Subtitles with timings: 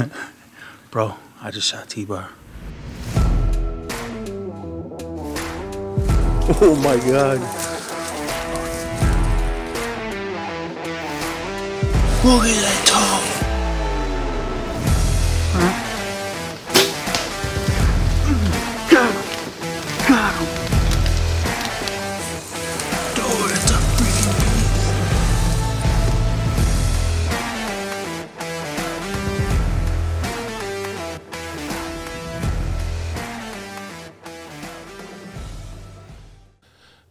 [0.90, 2.30] Bro, I just shot T-Bar.
[6.60, 7.40] Oh my god.
[12.24, 13.31] Look at that toe.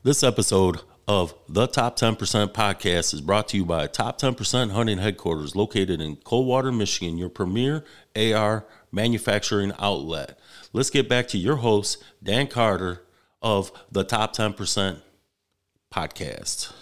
[0.04, 2.18] This episode of the Top 10%
[2.54, 7.30] podcast is brought to you by Top 10% Hunting Headquarters, located in Coldwater, Michigan, your
[7.30, 10.40] premier AR manufacturing outlet.
[10.74, 13.04] Let's get back to your host, Dan Carter
[13.44, 15.02] of the Top 10%
[15.94, 16.74] podcast.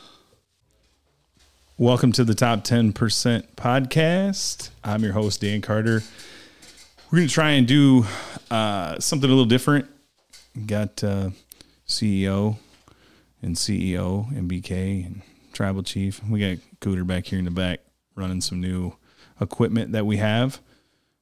[1.78, 2.94] Welcome to the Top 10%
[3.58, 4.70] podcast.
[4.82, 6.04] I'm your host, Dan Carter.
[7.12, 8.06] We're going to try and do
[8.50, 9.88] uh, something a little different.
[10.66, 11.32] Got uh,
[11.86, 12.56] CEO
[13.42, 15.22] and CEO and BK and
[15.54, 16.22] Tribal Chief.
[16.24, 17.80] We got Cooter back here in the back
[18.16, 18.94] running some new
[19.40, 20.60] equipment that we have.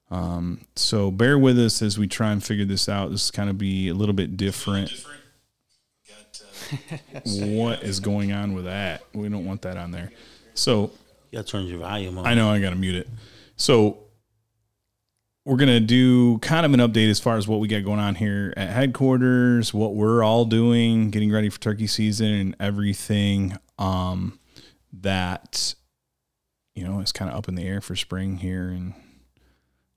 [0.10, 3.12] Um, so bear with us as we try and figure this out.
[3.12, 4.92] This is kind of be a little bit different.
[7.26, 9.04] what is going on with that?
[9.14, 10.12] We don't want that on there.
[10.54, 10.92] So
[11.32, 12.26] You gotta turn your volume on.
[12.26, 13.08] I know I got to mute it.
[13.58, 14.00] So
[15.48, 18.16] we're gonna do kind of an update as far as what we got going on
[18.16, 24.38] here at headquarters, what we're all doing, getting ready for turkey season, and everything um,
[24.92, 25.73] that
[26.76, 28.94] you know is kind of up in the air for spring here in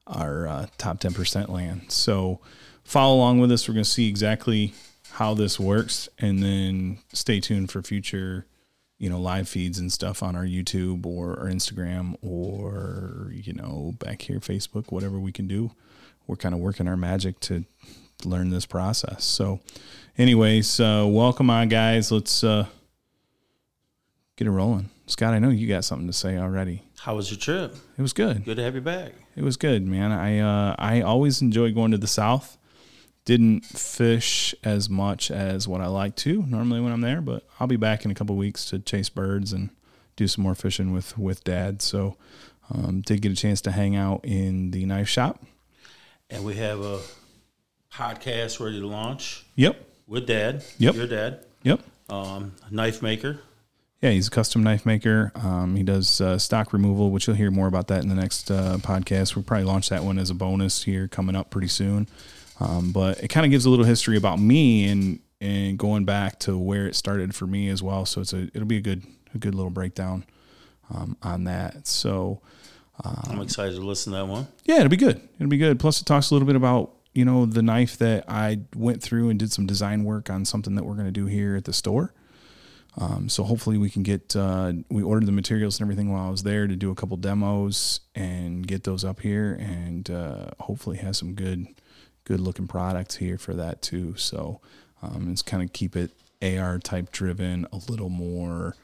[0.06, 1.90] our uh, top ten percent land.
[1.90, 2.40] So
[2.84, 3.66] follow along with us.
[3.66, 4.72] We're gonna see exactly
[5.14, 8.46] how this works, and then stay tuned for future
[9.00, 13.94] you know live feeds and stuff on our YouTube or our Instagram or you know
[13.98, 15.72] back here Facebook whatever we can do
[16.26, 17.64] we're kind of working our magic to
[18.24, 19.58] learn this process so
[20.18, 22.66] anyways uh, welcome on guys let's uh,
[24.36, 27.38] get it rolling Scott I know you got something to say already How was your
[27.40, 27.74] trip?
[27.98, 29.12] it was good Good to have you back.
[29.34, 30.12] it was good, man.
[30.12, 32.58] I uh, I always enjoy going to the south.
[33.30, 37.68] Didn't fish as much as what I like to normally when I'm there, but I'll
[37.68, 39.70] be back in a couple weeks to chase birds and
[40.16, 41.80] do some more fishing with with Dad.
[41.80, 42.16] So
[42.74, 45.44] um, did get a chance to hang out in the knife shop.
[46.28, 46.98] And we have a
[47.92, 50.64] podcast ready to launch Yep, with Dad.
[50.78, 50.94] Yep.
[50.96, 51.44] Your dad.
[51.62, 51.80] yep.
[52.08, 53.38] Um, knife maker.
[54.02, 55.30] Yeah, he's a custom knife maker.
[55.36, 58.50] Um, he does uh, stock removal, which you'll hear more about that in the next
[58.50, 59.36] uh, podcast.
[59.36, 62.08] We'll probably launch that one as a bonus here coming up pretty soon.
[62.60, 66.38] Um, but it kind of gives a little history about me and and going back
[66.40, 68.04] to where it started for me as well.
[68.04, 69.04] So it's a it'll be a good
[69.34, 70.24] a good little breakdown
[70.94, 71.86] um, on that.
[71.86, 72.42] So
[73.04, 74.46] I'm excited to listen to that one.
[74.64, 75.20] yeah, it'll be good.
[75.38, 75.78] It'll be good.
[75.78, 79.30] Plus, it talks a little bit about you know the knife that I went through
[79.30, 81.72] and did some design work on something that we're going to do here at the
[81.72, 82.12] store.
[82.98, 86.30] Um, so hopefully we can get uh, we ordered the materials and everything while I
[86.30, 90.98] was there to do a couple demos and get those up here and uh, hopefully
[90.98, 91.68] have some good
[92.30, 94.14] good looking products here for that too.
[94.16, 94.60] So
[95.02, 98.76] um, it's kind of keep it AR type driven, a little more.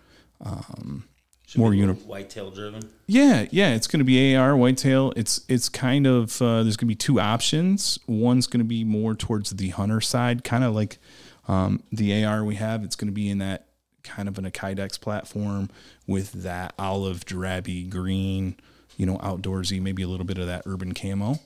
[1.47, 2.91] Should More uni- whitetail driven.
[3.07, 5.13] Yeah, yeah, it's going to be AR whitetail.
[5.15, 8.01] It's it's kind of uh, there's going to be two options.
[8.09, 10.99] One's going to be more towards the hunter side, kind of like
[11.47, 12.83] um, the AR we have.
[12.83, 13.69] It's going to be in that
[14.03, 15.71] kind of an Kydex platform
[16.05, 18.57] with that olive drabby green,
[18.97, 21.39] you know, outdoorsy, maybe a little bit of that urban camo.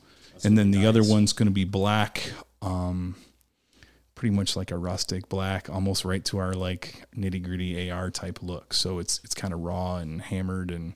[0.45, 3.17] And then the other one's going to be black, um,
[4.15, 8.43] pretty much like a rustic black, almost right to our like nitty gritty AR type
[8.43, 8.75] look.
[8.75, 10.95] So it's it's kind of raw and hammered, and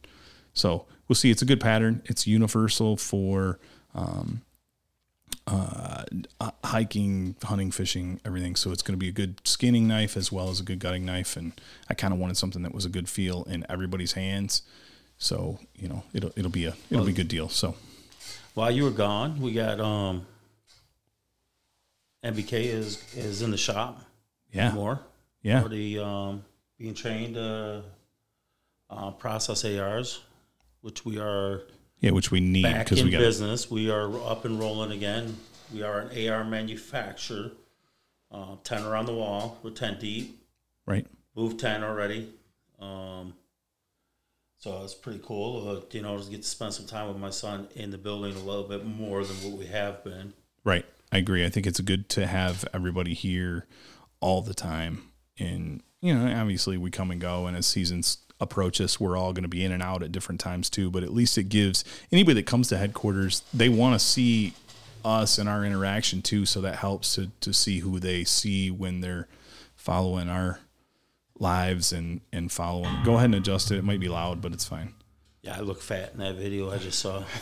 [0.52, 1.30] so we'll see.
[1.30, 2.02] It's a good pattern.
[2.06, 3.58] It's universal for
[3.94, 4.42] um,
[5.46, 6.04] uh,
[6.40, 8.56] uh, hiking, hunting, fishing, everything.
[8.56, 11.04] So it's going to be a good skinning knife as well as a good gutting
[11.04, 11.36] knife.
[11.36, 11.52] And
[11.88, 14.62] I kind of wanted something that was a good feel in everybody's hands.
[15.18, 17.48] So you know it'll it'll be a it'll be a good deal.
[17.48, 17.76] So
[18.54, 20.26] While you were gone, we got um,
[22.24, 24.00] MBK is is in the shop
[24.52, 25.00] yeah, more.
[25.42, 26.44] yeah, Already um,
[26.78, 27.82] being trained to
[28.88, 30.20] uh, process ARs,
[30.80, 31.62] which we are
[32.00, 33.70] yeah, which we need because in we got business.
[33.70, 35.36] We are up and rolling again.
[35.72, 37.50] We are an AR manufacturer.
[38.30, 39.58] Uh, ten around the wall.
[39.62, 40.40] We're ten deep.
[40.86, 41.06] right.
[41.34, 42.32] Moved ten already.
[42.80, 43.34] Um,
[44.64, 45.68] so it's pretty cool.
[45.68, 48.34] Uh, you know, to get to spend some time with my son in the building
[48.34, 50.32] a little bit more than what we have been.
[50.64, 50.86] Right.
[51.12, 51.44] I agree.
[51.44, 53.66] I think it's good to have everybody here
[54.20, 55.10] all the time.
[55.38, 58.98] And, you know, obviously we come and go and as seasons approach us.
[58.98, 61.36] We're all going to be in and out at different times too, but at least
[61.36, 64.54] it gives anybody that comes to headquarters, they want to see
[65.04, 66.46] us and our interaction too.
[66.46, 69.28] So that helps to, to see who they see when they're
[69.76, 70.60] following our
[71.38, 73.02] lives and, and follow them.
[73.04, 73.78] Go ahead and adjust it.
[73.78, 74.94] It might be loud, but it's fine.
[75.42, 77.22] Yeah, I look fat in that video I just saw.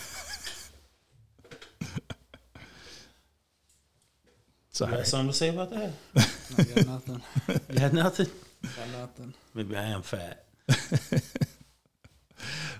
[4.72, 4.96] You Sorry.
[4.96, 5.92] got something to say about that?
[6.58, 7.22] I got nothing.
[7.70, 8.26] You had nothing?
[8.62, 9.34] Got nothing.
[9.52, 10.46] Maybe I am fat.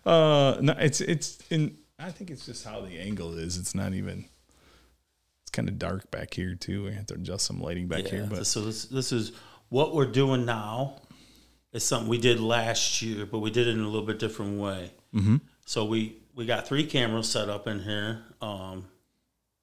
[0.04, 3.56] Uh, no, it's, it's in, I think it's just how the angle is.
[3.56, 4.24] It's not even,
[5.44, 6.82] it's kind of dark back here too.
[6.82, 9.30] We have to adjust some lighting back here, but so this this is
[9.72, 10.96] what we're doing now.
[11.72, 14.60] is something we did last year, but we did it in a little bit different
[14.60, 14.92] way.
[15.14, 15.36] Mm-hmm.
[15.64, 18.22] So we we got three cameras set up in here.
[18.42, 18.84] Um,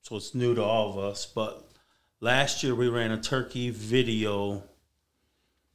[0.02, 1.28] so it's new to all of us.
[1.28, 1.64] But
[2.20, 4.64] last year we ran a turkey video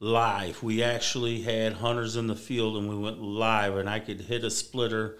[0.01, 0.61] live.
[0.61, 4.43] We actually had hunters in the field, and we went live, and I could hit
[4.43, 5.17] a splitter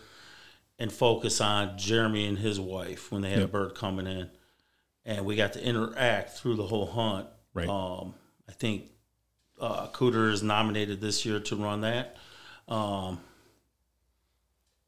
[0.77, 4.29] and focus on Jeremy and his wife when they had a bird coming in,
[5.05, 7.27] and we got to interact through the whole hunt.
[7.53, 7.69] Right.
[7.69, 8.15] Um,
[8.49, 8.89] I think
[9.65, 12.17] uh, Cooter is nominated this year to run that.
[12.67, 13.19] Um,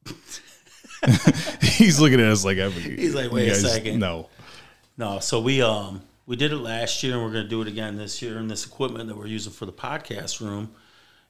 [1.62, 4.29] he's looking at us like, I'm, He's like, "Wait a second, No.
[4.97, 7.68] no, so we um we did it last year, and we're going to do it
[7.69, 8.38] again this year.
[8.38, 10.71] And this equipment that we're using for the podcast room,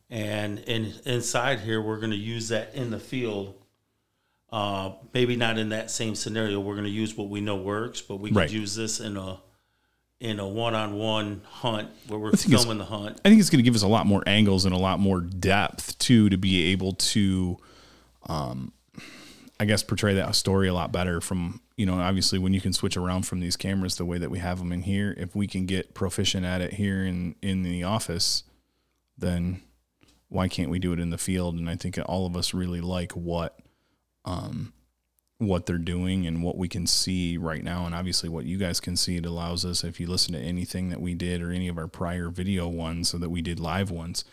[0.09, 3.53] and in inside here, we're going to use that in the field.
[4.51, 6.59] Uh, maybe not in that same scenario.
[6.59, 8.49] We're going to use what we know works, but we could Right.
[8.51, 9.39] use this in a
[10.19, 13.21] in a one-on-one hunt where we're filming the hunt.
[13.23, 15.21] I think it's going to give us a lot more angles and a lot more
[15.21, 17.57] depth too to be able to,
[18.27, 18.71] um,
[19.59, 21.21] I guess portray that story a lot better.
[21.21, 24.31] From you know, obviously when you can switch around from these cameras the way that
[24.31, 27.61] we have them in here, if we can get proficient at it here in in
[27.61, 28.43] the office,
[29.17, 29.61] then
[30.29, 31.55] why can't we do it in the field?
[31.55, 33.59] And I think all of us really like what,
[34.25, 34.73] um,
[35.39, 37.85] what they're doing and what we can see right now.
[37.85, 40.89] And obviously what you guys can see it allows us if you listen to anything
[40.89, 43.91] that we did or any of our prior video ones so that we did live
[43.91, 44.23] ones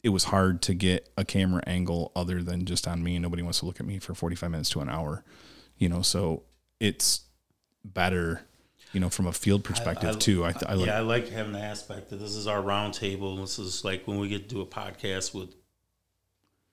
[0.00, 3.18] it was hard to get a camera angle other than just on me.
[3.18, 5.24] Nobody wants to look at me for 45 minutes to an hour
[5.78, 6.02] you know?
[6.02, 6.42] So
[6.80, 7.22] it's
[7.84, 8.42] better
[8.92, 10.44] you know from a field perspective I- too.
[10.44, 13.36] I, I like yeah, I like having the aspect that this is our round table.
[13.36, 15.54] This is like when we get to do a podcast with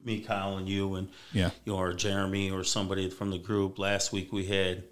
[0.06, 3.80] me, Kyle, and you, and yeah you know, or Jeremy or somebody from the group.
[3.80, 4.84] Last week we had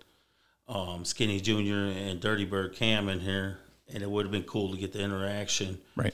[0.68, 3.60] um, Skinny Junior and Dirty Bird Cam in here,
[3.94, 6.13] and it would have been cool to get the interaction right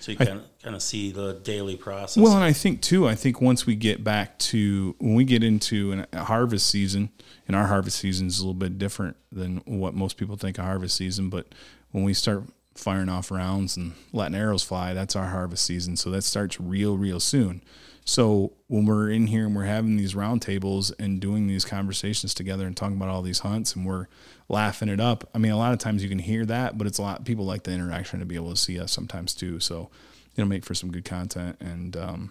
[0.00, 2.22] so you kind of kind of see the daily process.
[2.22, 5.42] Well, and I think too, I think once we get back to when we get
[5.42, 7.10] into an, a harvest season,
[7.46, 10.62] and our harvest season is a little bit different than what most people think a
[10.62, 11.46] harvest season, but
[11.90, 12.44] when we start
[12.74, 15.96] firing off rounds and letting arrows fly, that's our harvest season.
[15.96, 17.62] So that starts real, real soon.
[18.08, 22.66] So when we're in here and we're having these roundtables and doing these conversations together
[22.66, 24.06] and talking about all these hunts and we're
[24.48, 26.96] laughing it up, I mean, a lot of times you can hear that, but it's
[26.96, 27.26] a lot.
[27.26, 29.60] People like the interaction to be able to see us sometimes too.
[29.60, 29.90] So
[30.34, 32.30] it'll make for some good content and um,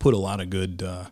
[0.00, 1.10] put a lot of good, uh,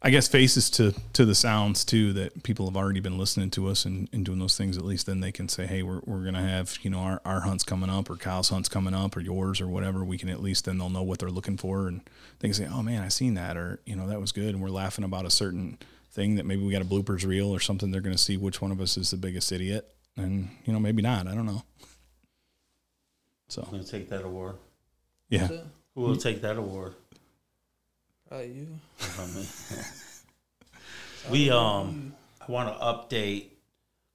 [0.00, 3.66] I guess, faces to to the sounds too that people have already been listening to
[3.68, 4.76] us and, and doing those things.
[4.78, 7.40] At least then they can say, hey, we're, we're gonna have you know our, our
[7.40, 10.04] hunts coming up or Kyle's hunts coming up or yours or whatever.
[10.04, 12.00] We can at least then they'll know what they're looking for and
[12.38, 14.62] they can say, oh man, I seen that or you know that was good and
[14.62, 15.78] we're laughing about a certain
[16.12, 17.90] thing that maybe we got a bloopers reel or something.
[17.90, 21.02] They're gonna see which one of us is the biggest idiot and you know maybe
[21.02, 21.26] not.
[21.26, 21.64] I don't know.
[23.48, 24.56] So I'm gonna take that award.
[25.28, 25.60] yeah, So,
[25.94, 26.94] Who will take that award?
[28.28, 28.68] Probably you.
[29.18, 29.46] I mean,
[31.30, 32.12] we um,
[32.46, 33.46] I want to update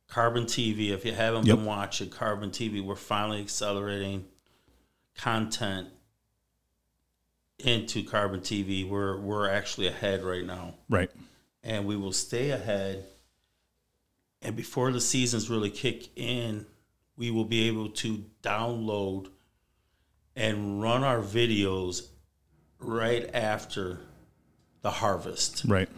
[0.07, 0.91] Carbon TV.
[0.91, 1.57] If you haven't Yep.
[1.57, 4.25] been watching Carbon TV, we're finally accelerating
[5.17, 5.87] content
[7.59, 8.87] into Carbon TV.
[8.87, 11.09] We're we're actually ahead right now, right.
[11.63, 13.05] and we will stay ahead.
[14.41, 16.65] And before the seasons really kick in,
[17.17, 19.29] we will be able to download
[20.35, 22.07] and run our videos
[22.83, 23.99] right after
[24.81, 25.63] the harvest.
[25.67, 25.89] Right.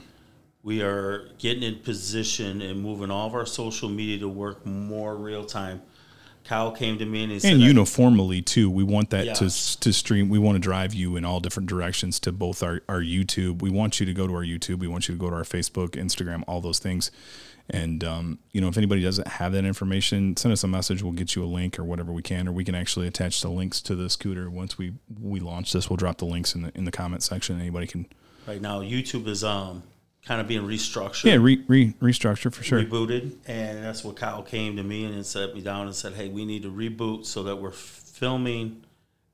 [0.64, 5.16] we are getting in position and moving all of our social media to work more
[5.16, 5.82] real time.
[6.44, 8.70] Kyle came to me and he said, and uniformly too.
[8.70, 9.46] We want that to
[9.80, 10.30] to stream.
[10.30, 13.64] We want to drive you in all different directions to both our, our youtube.
[13.64, 14.78] We want you to go to our youtube.
[14.78, 17.10] We want you to go to our facebook instagram all those things
[17.70, 21.04] and um, you know if anybody doesn't have that information send us a message.
[21.04, 23.50] We'll get you a link or whatever we can or we can actually attach the
[23.50, 24.50] links to the scooter.
[24.50, 27.60] Once we we launch this we'll drop the links in the in the comment section.
[27.60, 28.08] Anybody can
[28.48, 29.84] right now YouTube is um
[30.26, 32.84] kind of being restructured, yeah re, re, restructure for sure.
[32.84, 36.30] Rebooted, and that's what Kyle came to me and set me down and said, "Hey,
[36.30, 38.84] we need to reboot so that we're filming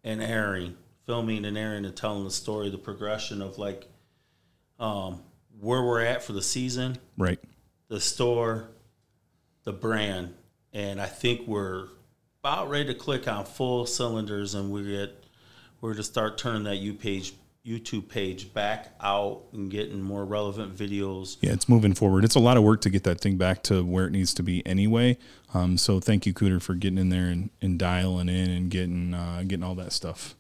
[0.04, 3.88] and airing filming and airing and telling the story, the progression of like
[4.80, 5.22] um,
[5.60, 7.40] where we're at for the season, Right.
[7.92, 8.70] The store,
[9.66, 10.34] the brand,
[10.72, 11.90] and I think we're
[12.42, 15.26] about ready to click on full cylinders, and we get
[15.82, 17.34] we're to start turning that U page
[17.68, 21.36] YouTube page back out and getting more relevant videos.
[21.42, 22.24] Yeah, it's moving forward.
[22.24, 24.44] It's a lot of work to get that thing back to where it needs to
[24.44, 25.18] be anyway.
[25.54, 29.14] Um, so thank you, Cooter, for getting in there and, and dialing in and getting
[29.14, 30.34] uh, getting all that stuff.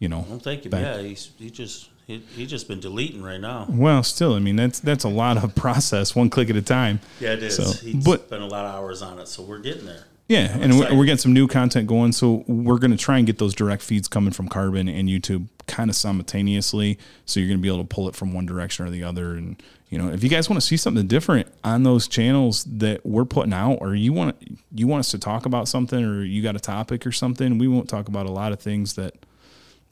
[0.00, 0.70] You know, Well, thank you.
[0.72, 3.66] Back- Yeah, he's he just he, he just been deleting right now.
[3.68, 7.00] well, still, I mean that's that's a lot of process, one click at a time.
[7.20, 7.56] Yeah, it is.
[7.56, 10.04] So, He's but- spent a lot of hours on it, so we're getting there.
[10.28, 10.98] Yeah, and we're, excited.
[10.98, 12.12] we're getting some new content going.
[12.12, 15.48] So we're going to try and get those direct feeds coming from Carbon and YouTube
[15.66, 17.00] kind of simultaneously.
[17.26, 19.32] So you're going to be able to pull it from one direction or the other.
[19.34, 23.04] And you know, if you guys want to see something different on those channels that
[23.04, 24.36] we're putting out, or you want
[24.72, 27.66] you want us to talk about something, or you got a topic or something, we
[27.66, 29.14] won't talk about a lot of things that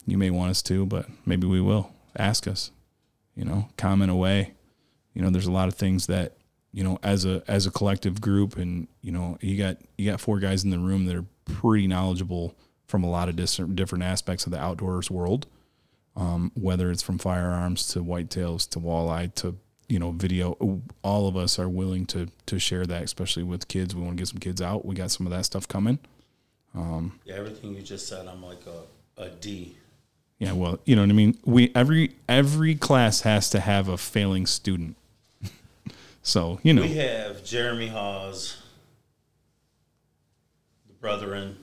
[0.07, 1.91] you may want us to, but maybe we will.
[2.19, 2.71] Ask us.
[3.35, 4.53] You know, comment away.
[5.13, 6.35] You know, there's a lot of things that
[6.71, 10.19] you know as a as a collective group and you know you got you got
[10.19, 14.03] four guys in the room that are pretty knowledgeable from a lot of different different
[14.03, 15.47] aspects of the outdoors world
[16.15, 19.57] um, whether it's from firearms to whitetails to walleye to
[19.87, 20.55] you know video
[21.01, 24.21] all of us are willing to to share that especially with kids we want to
[24.21, 25.97] get some kids out we got some of that stuff coming
[27.25, 29.75] Yeah, everything you just said, I'm like a, a D.
[30.39, 33.97] yeah well you know what i mean we every every class has to have a
[33.97, 34.95] failing student
[36.21, 38.57] so you know We have Jeremy Hawes,
[40.87, 41.57] the brethren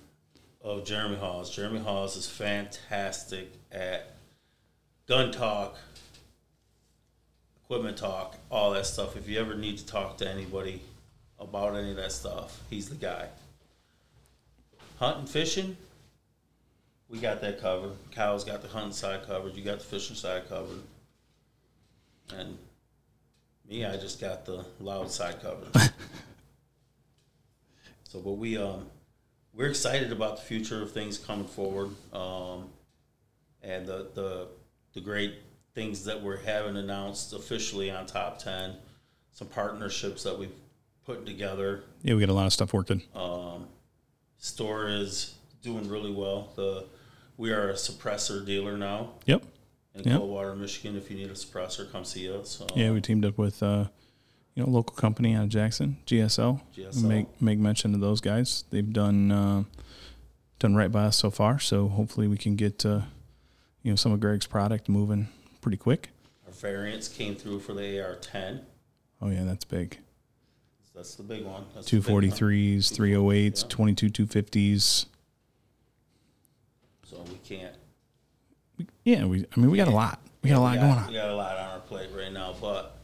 [0.62, 1.54] of Jeremy Hawes.
[1.54, 4.16] Jeremy Hawes is fantastic at
[5.06, 5.76] gun talk,
[7.64, 9.16] equipment talk, all that stuff.
[9.16, 10.80] If you ever need to talk to anybody
[11.38, 13.28] about any of that stuff, he's the guy.
[14.98, 15.76] Hunting, fishing,
[17.08, 17.92] we got that covered.
[18.12, 19.54] Kyle's got the hunting side covered.
[19.54, 20.80] You got the fishing side covered.
[22.34, 22.58] And
[23.68, 25.68] me, I just got the loud side covered.
[28.04, 28.86] so, but we um,
[29.54, 32.68] we're excited about the future of things coming forward, um,
[33.62, 34.48] and the the
[34.94, 35.34] the great
[35.74, 38.74] things that we're having announced officially on top ten,
[39.32, 40.52] some partnerships that we've
[41.04, 41.84] put together.
[42.02, 43.00] yeah we got a lot of stuff working
[44.38, 46.52] Store is doing really well.
[46.56, 46.86] The
[47.36, 49.42] we are a suppressor dealer now yep
[49.96, 50.18] in Yep.
[50.18, 50.96] Coldwater, Michigan.
[50.96, 52.60] If you need a suppressor, come see us.
[52.60, 53.86] Uh, Yeah, we teamed up with uh,
[54.54, 56.60] you know, a local company out of Jackson, GSL.
[56.76, 57.02] GSL.
[57.02, 58.64] Make make mention of those guys.
[58.70, 59.64] They've done uh,
[60.58, 61.58] done right by us so far.
[61.58, 63.02] So hopefully we can get uh,
[63.82, 65.28] you know some of Greg's product moving
[65.60, 66.10] pretty quick.
[66.46, 68.60] Our variants came through for the AR-10.
[69.20, 69.98] Oh yeah, that's big.
[70.94, 71.64] That's the big one.
[71.84, 75.06] Two forty threes, three oh eights, twenty two two fifties.
[77.08, 77.74] So we can't.
[79.04, 79.46] Yeah, we.
[79.56, 80.20] I mean, we got a lot.
[80.42, 81.06] We got a lot we going on.
[81.06, 82.98] We got a lot on our plate right now, but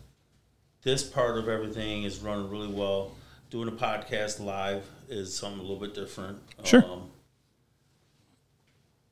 [0.82, 3.12] this part of everything is running really well.
[3.50, 6.38] Doing a podcast live is something a little bit different.
[6.64, 6.84] Sure.
[6.84, 7.10] Um,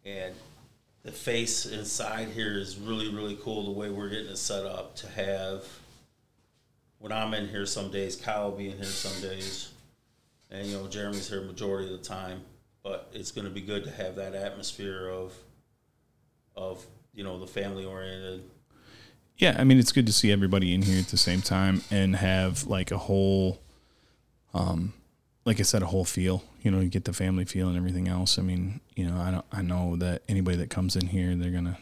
[0.05, 0.35] and
[1.05, 4.97] the face inside here is really, really cool the way we're getting it set up
[4.97, 5.65] to have.
[6.99, 9.71] When I'm in here some days, Kyle will be in here some days,
[10.51, 12.43] and you know Jeremy's here majority of the time.
[12.83, 15.35] But it's going to be good to have that atmosphere of,
[16.57, 18.43] of you know the family oriented
[19.37, 22.17] Yeah, I mean it's good to see everybody in here at the same time and
[22.17, 23.61] have like a whole
[24.55, 24.93] um
[25.45, 28.09] like I said a whole feel, you know, you get the family feel and everything
[28.09, 28.39] else.
[28.39, 31.51] I mean, you know, I don't I know that anybody that comes in here they're
[31.51, 31.77] going to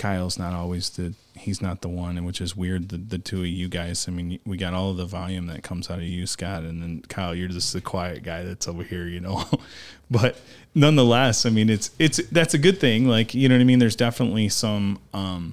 [0.00, 3.40] Kyle's not always the he's not the one and which is weird the the two
[3.40, 4.08] of you guys.
[4.08, 6.82] I mean, we got all of the volume that comes out of you, Scott, and
[6.82, 9.44] then Kyle, you're just the quiet guy that's over here, you know.
[10.10, 10.40] but
[10.74, 13.08] nonetheless, I mean, it's it's that's a good thing.
[13.08, 13.78] Like, you know what I mean?
[13.78, 15.52] There's definitely some um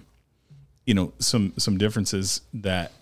[0.86, 2.94] you know some some differences that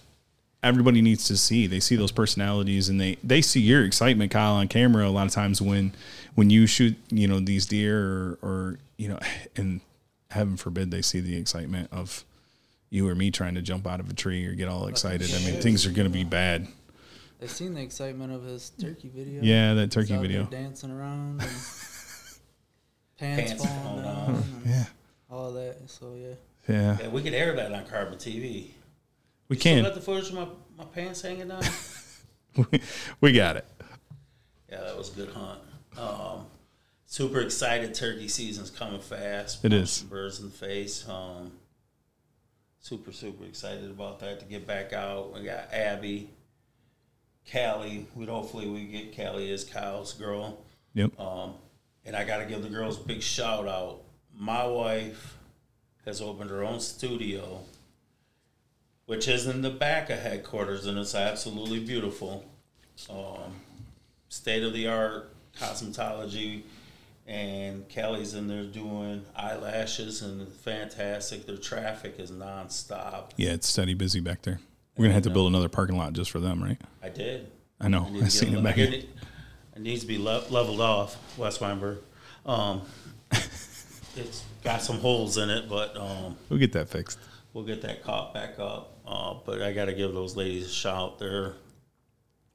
[0.63, 1.67] everybody needs to see.
[1.67, 5.27] They see those personalities and they they see your excitement, Kyle, on camera a lot
[5.27, 5.93] of times when
[6.33, 9.19] when you shoot you know these deer or or you know
[9.55, 9.81] and
[10.35, 12.23] heaven forbid they see the excitement of
[12.89, 15.33] you or me trying to jump out of a tree or get all excited.
[15.33, 16.67] I mean things are going to be bad.
[17.39, 19.41] They seen the excitement of his turkey video.
[19.43, 20.43] Yeah, that He's turkey out there video.
[20.45, 21.49] dancing around, and
[23.17, 24.85] pants, Pants falling falling down, and Yeah.
[25.29, 25.89] all that.
[25.89, 26.35] So yeah,
[26.73, 28.41] Yeah, Yeah, we could air that on Carbon TV.
[28.41, 28.73] we
[29.49, 29.83] You Still can.
[29.83, 31.63] got the footage of my, my pants hanging down.
[33.21, 33.65] we got it.
[34.71, 35.59] yeah, that was a good hunt.
[35.97, 36.45] Um,
[37.15, 37.93] super excited.
[37.93, 39.63] Turkey season's coming fast.
[39.63, 40.01] It is.
[40.01, 41.07] Birds in the face.
[41.07, 41.53] Um,
[42.81, 45.33] super super excited about that to get back out.
[45.33, 46.29] We got Abby,
[47.49, 48.07] Callie.
[48.15, 50.57] We'd hopefully we get Callie as Kyle's girl.
[50.93, 51.17] Yep.
[51.17, 51.53] Um,
[52.03, 54.01] and I got to give the girls a big shout out.
[54.37, 55.37] my wife
[56.03, 57.61] has opened her own studio,
[59.05, 62.43] which is in the back of headquarters, and it's absolutely beautiful.
[63.09, 63.53] Um,
[64.27, 66.63] State of the art cosmetology,
[67.25, 71.45] and Kelly's in there doing eyelashes and fantastic.
[71.45, 73.31] Their traffic is nonstop.
[73.37, 74.59] Yeah, it's steady busy back there.
[74.97, 76.79] We're gonna have to build another parking lot just for them, right?
[77.03, 77.51] I did.
[77.81, 78.07] I know.
[78.13, 79.09] I I seen it back it-
[79.75, 81.97] It needs to be le- leveled off, West Weinberg.
[82.45, 82.83] Um,
[83.31, 87.19] it's got some holes in it, but um, We'll get that fixed.
[87.53, 88.97] we'll get that caught back up.
[89.05, 91.19] Uh, but I got to give those ladies a shout.
[91.19, 91.55] They're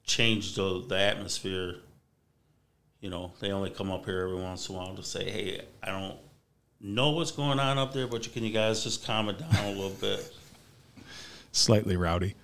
[0.04, 1.76] changed the, the atmosphere.
[3.00, 5.62] You know, they only come up here every once in a while to say, "Hey,
[5.82, 6.18] I don't
[6.80, 9.64] know what's going on up there, but you, can you guys just calm it down
[9.64, 10.32] a little bit?"
[11.52, 12.34] Slightly rowdy.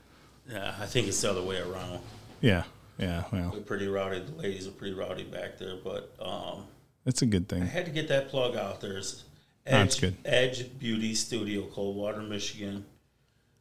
[0.50, 2.00] Yeah, I think it's the other way around.
[2.40, 2.64] Yeah.
[2.98, 3.24] Yeah.
[3.30, 4.20] Well, We're pretty rowdy.
[4.20, 6.64] The ladies are pretty rowdy back there, but um,
[7.04, 7.62] that's a good thing.
[7.62, 8.96] I had to get that plug out there.
[8.96, 9.24] It's
[9.66, 10.16] Edge, That's good.
[10.24, 12.84] Edge Beauty Studio, Coldwater, Michigan.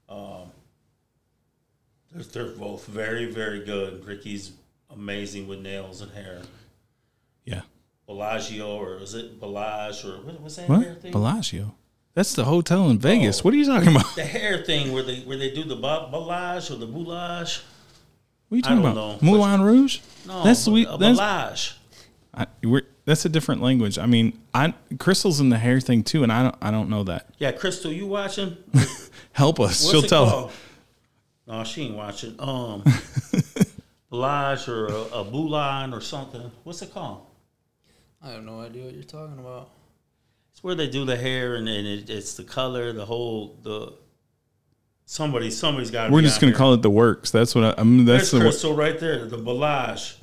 [0.08, 0.52] Um,
[2.12, 4.06] they're, they're both very, very good.
[4.06, 4.52] Ricky's
[4.92, 6.42] amazing with nails and hair.
[7.46, 7.62] Yeah.
[8.08, 10.84] Bellagio, or is it Bellage, or what was that What?
[10.84, 11.12] hair thing?
[11.12, 11.75] Bellagio.
[12.14, 13.40] That's the hotel in Vegas.
[13.40, 13.44] Oh.
[13.44, 14.16] What are you talking about?
[14.16, 17.62] the hair thing where they where they do the Bellage or the Boulage.
[18.48, 18.96] What are you talking about?
[18.96, 19.18] know.
[19.22, 20.00] Moulin Rouge?
[20.28, 21.74] No, That's That's, Bellage.
[22.34, 23.98] I, we're, that's a different language.
[23.98, 27.04] I mean, I Crystal's in the hair thing too, and I don't I don't know
[27.06, 27.28] that.
[27.38, 28.58] Yeah, Crystal, you watching?
[29.32, 29.84] Help us.
[29.84, 30.30] What's She'll tell.
[30.30, 30.52] called?
[31.48, 32.36] No, she ain't watching.
[32.40, 32.84] Um,
[34.12, 36.52] Bellage or a, a Boulon or something.
[36.64, 37.25] What's it called?
[38.25, 39.70] I have no idea what you're talking about.
[40.51, 43.94] It's where they do the hair and, and it, it's the color, the whole the.
[45.08, 46.10] Somebody, somebody's got.
[46.10, 47.29] We're just gonna call it the works.
[47.29, 48.05] That's what I, I mean.
[48.05, 50.15] That's There's the wor- Crystal right there, the Bellage.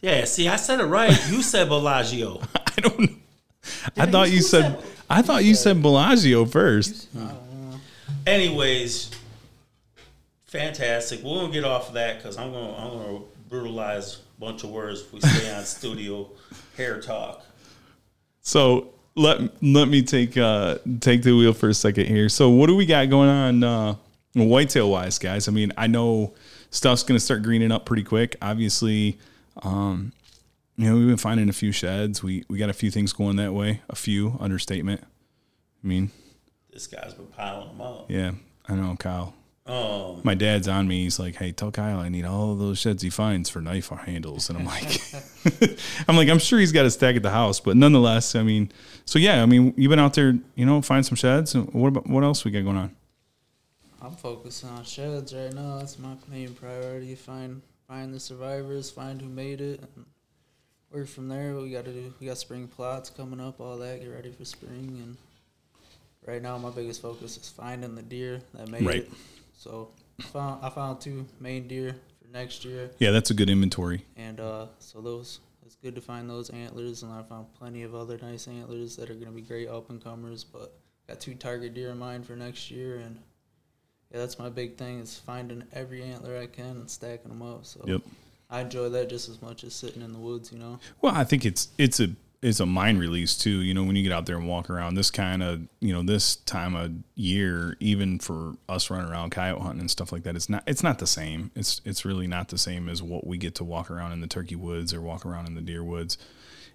[0.00, 1.10] Yeah, see, I said it right.
[1.28, 2.40] You said Bellagio.
[2.54, 3.08] I don't know.
[3.96, 7.08] I Did thought you- you said said- I thought you said Bellagio first.
[7.18, 7.32] Uh,
[8.26, 9.10] Anyways,
[10.44, 11.22] fantastic.
[11.24, 14.70] We're gonna get off of that because I'm gonna I'm gonna brutalize a bunch of
[14.70, 16.28] words if we stay on studio
[16.76, 17.44] hair talk.
[18.40, 22.28] So let let me take uh take the wheel for a second here.
[22.28, 23.94] So what do we got going on uh
[24.34, 25.48] whitetail wise, guys?
[25.48, 26.34] I mean, I know
[26.70, 28.36] stuff's gonna start greening up pretty quick.
[28.40, 29.18] Obviously,
[29.62, 30.12] um,
[30.76, 32.22] you know, we've been finding a few sheds.
[32.22, 33.82] We we got a few things going that way.
[33.90, 35.02] A few understatement.
[35.02, 36.10] I mean,
[36.72, 38.10] This guy's been piling them up.
[38.10, 38.32] yeah,
[38.68, 39.34] I know, Kyle.
[39.68, 41.02] Um, My dad's on me.
[41.02, 43.92] He's like, "Hey, tell Kyle I need all of those sheds he finds for knife
[43.92, 45.00] or handles." And I'm like,
[46.08, 48.72] "I'm like, I'm sure he's got a stack at the house, but nonetheless, I mean,
[49.04, 51.54] so yeah, I mean, you've been out there, you know, find some sheds.
[51.54, 52.96] What about what else we got going on?
[54.00, 55.78] I'm focusing on sheds right now.
[55.78, 57.14] That's my main priority.
[57.14, 60.06] Find find the survivors, find who made it, and
[60.90, 61.54] work from there.
[61.56, 62.14] We got to do.
[62.20, 64.00] We got spring plots coming up, all that.
[64.00, 64.98] Get ready for spring.
[65.02, 65.16] And
[66.26, 68.96] right now, my biggest focus is finding the deer that made Right.
[69.02, 69.10] it.
[69.58, 69.90] So
[70.20, 74.04] I found I found two main deer for next year, Yeah, that's a good inventory.
[74.16, 75.40] and uh, so those.
[75.66, 79.10] It's good to find those antlers, and I found plenty of other nice antlers that
[79.10, 80.42] are going to be great up and comers.
[80.42, 80.72] But
[81.06, 83.18] got two target deer in mind for next year, and
[84.10, 87.66] yeah, that's my big thing is finding every antler I can and stacking them up.
[87.66, 88.00] So Yep.
[88.48, 90.78] I enjoy that just as much as sitting in the woods, you know.
[91.02, 92.08] Well, I think it's it's a
[92.40, 93.62] it's a mind release too.
[93.62, 96.02] You know, when you get out there and walk around this kind of you know
[96.02, 100.36] this time of year, even for us running around coyote hunting and stuff like that,
[100.36, 101.50] it's not it's not the same.
[101.54, 104.26] It's it's really not the same as what we get to walk around in the
[104.26, 106.16] turkey woods or walk around in the deer woods.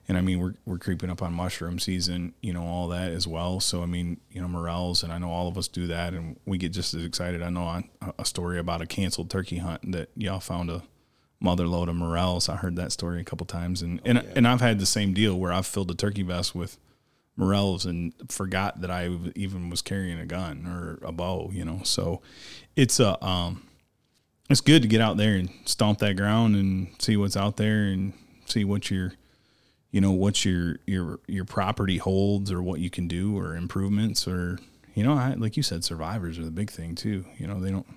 [0.10, 3.26] And I mean, we're we're creeping up on mushroom season, you know, all that as
[3.26, 3.62] well.
[3.62, 6.38] So I mean, you know, morels, and I know all of us do that, and
[6.46, 7.42] we get just as excited.
[7.42, 10.84] I know on a story about a canceled turkey hunt that y'all found a
[11.44, 12.50] mother load of morels.
[12.50, 15.38] I heard that story a couple times, and and, and I've had the same deal
[15.38, 16.80] where I've filled a turkey vest with
[17.36, 21.50] morels and forgot that I even was carrying a gun or a bow.
[21.52, 22.22] You know, so
[22.76, 23.68] it's a um,
[24.50, 27.84] it's good to get out there and stomp that ground and see what's out there
[27.84, 28.14] and
[28.46, 29.14] see what your
[29.92, 34.28] you know what your your your property holds or what you can do or improvements
[34.28, 34.60] or
[34.96, 37.72] you know I, like you said survivors are the big thing too you know they
[37.72, 37.88] don't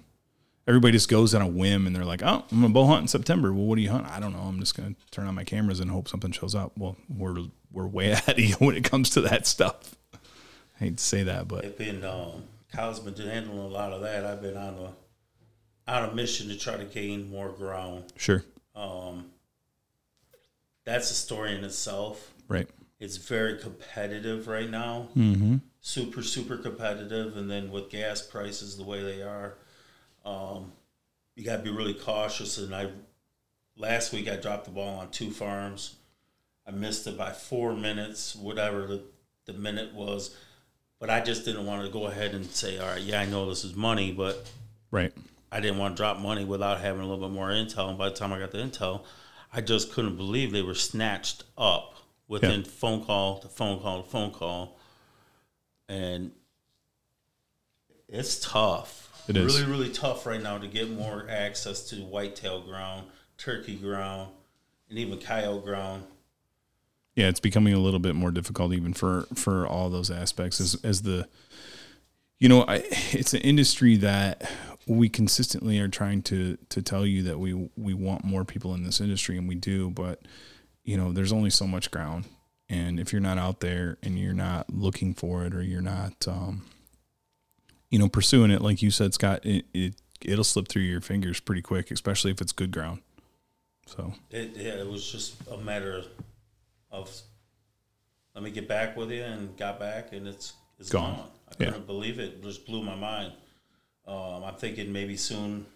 [0.66, 3.08] everybody just goes on a whim and they're like, "Oh, I'm gonna bow hunt in
[3.08, 4.06] September." Well, what do you hunt?
[4.06, 4.40] I don't know.
[4.40, 6.72] I'm just gonna turn on my cameras and hope something shows up.
[6.76, 7.36] Well, we're
[7.72, 9.94] we're way ahead of you when it comes to that stuff.
[10.14, 10.18] I
[10.84, 14.24] hate to say that, but I've been um, Kyle's been handling a lot of that.
[14.26, 14.92] I've been on a
[15.90, 18.12] on a mission to try to gain more ground.
[18.16, 19.26] sure, Um,
[20.84, 22.32] that's a story in itself.
[22.48, 25.08] right, It's very competitive right now.
[25.16, 25.56] mm-hmm.
[25.80, 27.36] Super, super competitive.
[27.36, 29.54] And then with gas prices the way they are,
[30.26, 30.72] um,
[31.34, 32.58] you got to be really cautious.
[32.58, 32.90] And I
[33.76, 35.94] last week I dropped the ball on two farms.
[36.66, 38.36] I missed it by four minutes.
[38.36, 39.02] Whatever the
[39.46, 40.36] the minute was,
[40.98, 43.48] but I just didn't want to go ahead and say, all right, yeah, I know
[43.48, 44.50] this is money, but
[44.90, 45.12] Right.
[45.52, 47.88] I didn't want to drop money without having a little bit more intel.
[47.88, 49.04] And by the time I got the intel,
[49.52, 51.94] I just couldn't believe they were snatched up
[52.28, 54.78] within phone call to phone call to phone call.
[55.88, 56.32] And
[58.08, 59.05] it's tough.
[59.28, 59.60] It is.
[59.60, 63.06] really, really tough right now to get more access to whitetail ground,
[63.38, 64.30] turkey ground,
[64.88, 66.04] and even coyote ground.
[67.14, 70.76] Yeah, it's becoming a little bit more difficult even for for all those aspects as
[70.84, 71.26] as the
[72.38, 74.50] you know, I it's an industry that
[74.86, 78.84] we consistently are trying to to tell you that we we want more people in
[78.84, 80.20] this industry and we do, but
[80.84, 82.26] you know, there's only so much ground.
[82.68, 86.28] And if you're not out there and you're not looking for it or you're not
[86.28, 86.62] um
[87.90, 91.40] you know, pursuing it like you said, Scott, it, it it'll slip through your fingers
[91.40, 93.00] pretty quick, especially if it's good ground.
[93.86, 96.02] So It, yeah, it was just a matter
[96.90, 97.10] of
[98.34, 101.16] let me get back with you, and got back, and it's it's Gone.
[101.16, 101.28] gone.
[101.48, 101.70] I Yeah.
[101.70, 102.34] couldn't believe it.
[102.34, 103.32] It just blew my mind.
[104.06, 105.66] Um, I'm thinking maybe soon,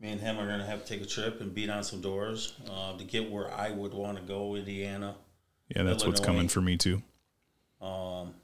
[0.00, 2.54] me and him are gonna have to take a trip and beat on some doors
[2.70, 5.14] uh, to get where I would want to go, Indiana.
[5.74, 7.02] yeah, that's what's coming for me too.
[7.80, 8.34] Um,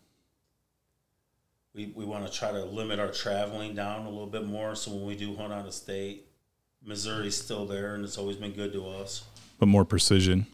[1.74, 4.92] we we want to try to limit our traveling down a little bit more, so
[4.92, 6.26] when we do hunt out of state,
[6.85, 9.24] Missouri's still there, and it's always been good to us.
[9.58, 10.46] But more precision.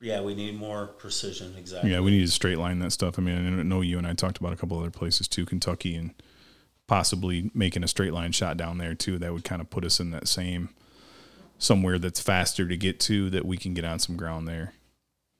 [0.00, 1.54] Yeah, we need more precision.
[1.56, 1.92] Exactly.
[1.92, 3.18] Yeah, we need to straight line that stuff.
[3.18, 5.94] I mean, I know you and I talked about a couple other places too, Kentucky,
[5.94, 6.12] and
[6.88, 9.18] possibly making a straight line shot down there too.
[9.18, 10.70] That would kind of put us in that same
[11.58, 14.72] somewhere that's faster to get to that we can get on some ground there.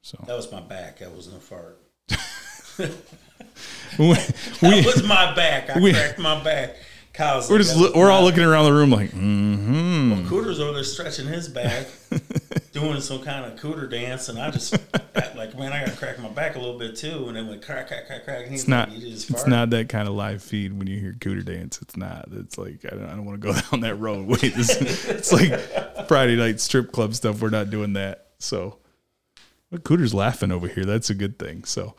[0.02, 1.00] So That was my back.
[1.00, 1.81] That wasn't a fart.
[3.98, 5.70] We, That was my back.
[5.70, 6.76] I we- cracked my back.
[7.12, 10.26] Kyle's we're like, just lo- we're all looking around the room like, mm-hmm.
[10.28, 11.86] Cooter's over there stretching his back,
[12.72, 14.72] doing some kind of cooter dance, and I just
[15.36, 17.28] like, man, I got to crack my back a little bit too.
[17.28, 18.46] And then went crack, crack, crack, crack.
[18.48, 18.88] It's not.
[18.92, 21.82] It's not that kind of live feed when you hear cooter dance.
[21.82, 22.28] It's not.
[22.32, 24.26] It's like I don't, I don't want to go down that road.
[24.26, 27.42] Wait, this, it's like Friday night strip club stuff.
[27.42, 28.28] We're not doing that.
[28.38, 28.78] So,
[29.70, 30.86] but cooter's laughing over here.
[30.86, 31.64] That's a good thing.
[31.64, 31.94] So,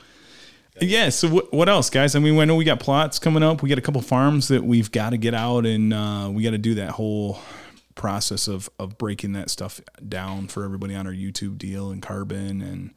[0.79, 1.09] yeah.
[1.09, 2.15] So what, what else, guys?
[2.15, 3.61] I mean, I know we got plots coming up.
[3.61, 6.51] We got a couple farms that we've got to get out, and uh, we got
[6.51, 7.39] to do that whole
[7.95, 12.61] process of of breaking that stuff down for everybody on our YouTube deal and carbon
[12.61, 12.93] and.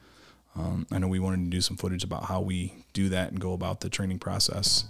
[0.58, 3.38] Um, I know we wanted to do some footage about how we do that and
[3.38, 4.86] go about the training process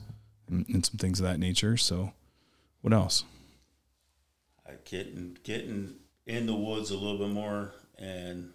[0.49, 1.77] and, and some things of that nature.
[1.77, 2.13] So,
[2.83, 3.25] what else?
[4.87, 5.95] getting getting
[6.27, 8.53] in the woods a little bit more and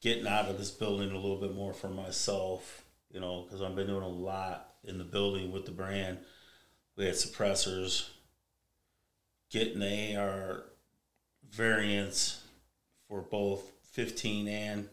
[0.00, 2.84] getting out of this building a little bit more for myself.
[3.12, 6.18] You know, because I've been doing a lot in the building with the brand.
[6.96, 8.08] We had suppressors.
[9.50, 10.64] Getting the AR
[11.50, 12.40] variants
[13.08, 14.88] for both 15 and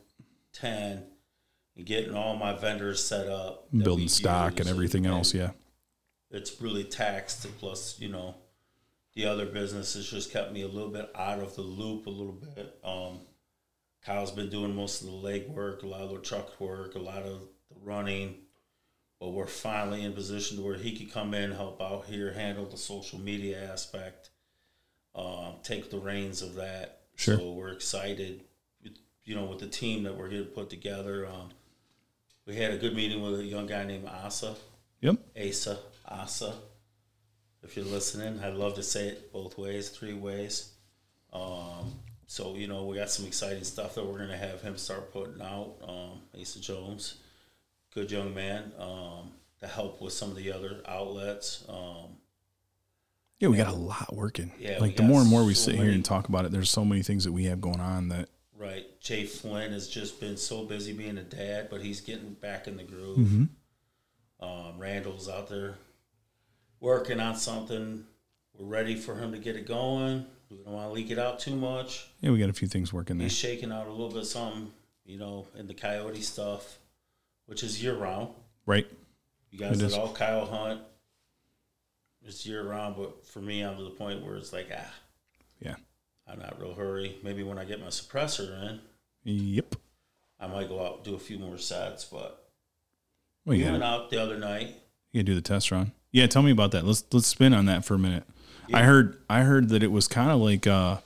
[0.51, 1.03] 10
[1.77, 5.33] and getting all my vendors set up Building stock and everything else.
[5.33, 5.51] Yeah.
[6.29, 8.35] it's really taxed plus you know
[9.15, 12.33] the other businesses just kept me a little bit out of the loop a little
[12.33, 13.19] bit um
[14.05, 16.99] kyle's been doing most of the leg work a lot of the truck work a
[16.99, 17.43] lot of
[17.83, 18.35] running
[19.19, 22.65] but we're finally in position to where he could come in help out here handle
[22.65, 24.29] the social media aspect
[25.15, 27.37] um, take the reins of that Sure.
[27.37, 28.41] so we're excited
[29.25, 31.49] you know with the team that we're going to put together um,
[32.45, 34.55] we had a good meeting with a young guy named asa
[35.01, 35.15] Yep.
[35.41, 35.77] Asa,
[36.09, 36.53] Asa.
[37.63, 40.73] If you're listening, I'd love to say it both ways, three ways.
[41.31, 41.93] Um,
[42.27, 45.41] so you know, we got some exciting stuff that we're gonna have him start putting
[45.41, 45.75] out.
[45.87, 47.15] Um, Asa Jones,
[47.93, 48.71] good young man.
[48.79, 51.65] Um, to help with some of the other outlets.
[51.69, 52.17] Um,
[53.39, 54.51] Yeah, we got a lot working.
[54.59, 56.69] Yeah, like the more and more we so sit here and talk about it, there's
[56.69, 60.37] so many things that we have going on that right, Jay Flynn has just been
[60.37, 63.17] so busy being a dad, but he's getting back in the groove.
[63.17, 64.45] Mm-hmm.
[64.45, 65.75] Um, Randall's out there
[66.79, 68.05] working on something.
[68.57, 70.25] We're ready for him to get it going.
[70.49, 72.07] We don't want to leak it out too much.
[72.21, 73.25] yeah, we got a few things working there.
[73.25, 74.71] He's shaking out a little bit of something,
[75.05, 76.79] you know, in the coyote stuff,
[77.49, 78.29] which is year round.
[78.67, 78.87] Right.
[79.49, 80.81] You guys It all Kyle hunt.
[82.23, 84.93] It's year round, but for me, I'm to the point where it's like, ah,
[85.59, 85.75] Yeah.
[86.27, 87.17] I'm not real hurry.
[87.23, 88.79] Maybe when I get my suppressor in,
[89.23, 89.75] Yep.
[90.39, 92.05] I might go out and do a few more sets.
[92.05, 92.51] But
[93.45, 94.75] Well, we went out the other night.
[95.11, 95.91] you can do the test run.
[96.11, 96.85] Yeah, tell me about that.
[96.85, 98.25] Let's let's spin on that for a minute.
[98.71, 100.97] I heard I heard that it was kind of like uh,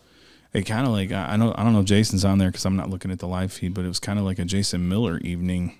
[0.52, 2.66] it kind of like I I know I don't know if Jason's on there because
[2.66, 4.90] I'm not looking at the live feed, but it was kind of like a Jason
[4.90, 5.78] Miller evening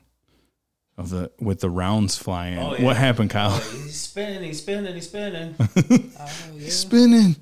[0.98, 2.58] of the with the rounds flying.
[2.60, 2.84] Oh, yeah.
[2.84, 3.52] What happened, Kyle?
[3.54, 5.56] Oh, he's spinning, he's spinning, he's spinning.
[6.20, 6.70] Oh yeah.
[6.70, 7.36] Spinning.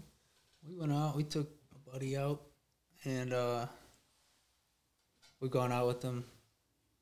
[0.67, 1.15] We went out.
[1.15, 2.41] We took a buddy out,
[3.05, 3.65] and uh,
[5.39, 6.23] we've gone out with them,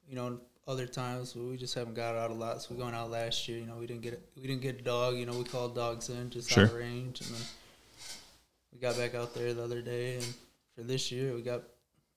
[0.08, 2.62] you know, other times, but we just haven't got out a lot.
[2.62, 3.60] So we going out last year.
[3.60, 5.16] You know, we didn't get we didn't get a dog.
[5.18, 6.66] You know, we called dogs in just Sure.
[6.66, 7.42] out of range, and then
[8.74, 10.16] we got back out there the other day.
[10.16, 10.34] And
[10.76, 11.62] for this year, we got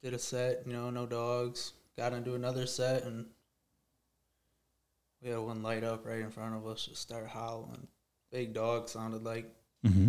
[0.02, 0.62] did a set.
[0.66, 1.72] You know, no dogs.
[1.96, 3.26] Got into another set, and
[5.22, 6.86] we had one light up right in front of us.
[6.86, 7.86] Just start howling.
[8.30, 9.46] Big dog sounded like.
[9.86, 10.08] Mm-hmm.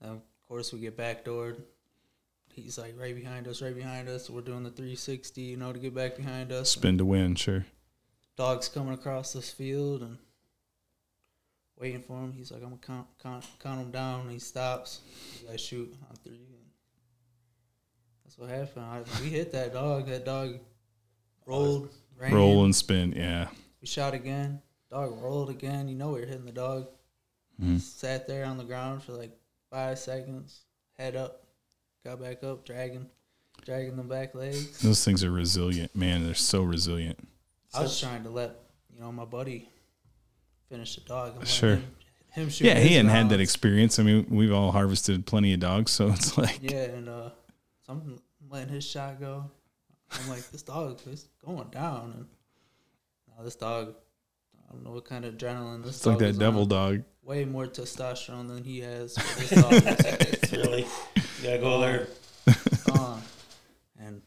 [0.00, 1.60] And of course, we get backdoored.
[2.54, 4.28] He's like right behind us, right behind us.
[4.28, 6.70] We're doing the 360, you know, to get back behind us.
[6.70, 7.66] Spin to win, sure.
[8.36, 10.18] Dog's coming across this field and
[11.78, 12.32] waiting for him.
[12.32, 14.22] He's like, I'm gonna count, count, count him down.
[14.22, 15.00] And he stops.
[15.52, 16.40] I shoot on three.
[18.24, 18.86] That's what happened.
[18.86, 20.06] I, we hit that dog.
[20.06, 20.58] That dog
[21.46, 22.34] rolled, ran.
[22.34, 23.48] Roll and spin, yeah.
[23.80, 24.60] We shot again.
[24.90, 25.88] Dog rolled again.
[25.88, 26.88] You know we were hitting the dog.
[27.62, 27.80] Mhm.
[27.80, 29.36] Sat there on the ground for like
[29.70, 30.64] five seconds.
[30.96, 31.44] Head up.
[32.04, 33.06] Got back up, dragging,
[33.64, 34.80] dragging the back legs.
[34.80, 36.24] Those things are resilient, man.
[36.24, 37.18] They're so resilient.
[37.74, 38.56] I was trying to let
[38.94, 39.68] you know my buddy
[40.68, 41.46] finish the dog.
[41.46, 41.76] Sure.
[41.76, 41.96] Him,
[42.30, 43.98] him shoot Yeah, he hadn't had that experience.
[43.98, 47.30] I mean, we've all harvested plenty of dogs, so it's like, Yeah, and uh,
[47.84, 49.50] so I'm letting his shot go.
[50.10, 52.26] I'm like, this dog is going down, and
[53.38, 53.94] now this dog,
[54.68, 56.68] I don't know what kind of adrenaline this it's like dog that is devil on.
[56.68, 57.02] dog.
[57.22, 59.16] Way more testosterone than he has.
[59.16, 59.50] for this
[60.50, 62.08] dog really, you gotta go there.
[62.92, 63.22] on.
[64.00, 64.22] And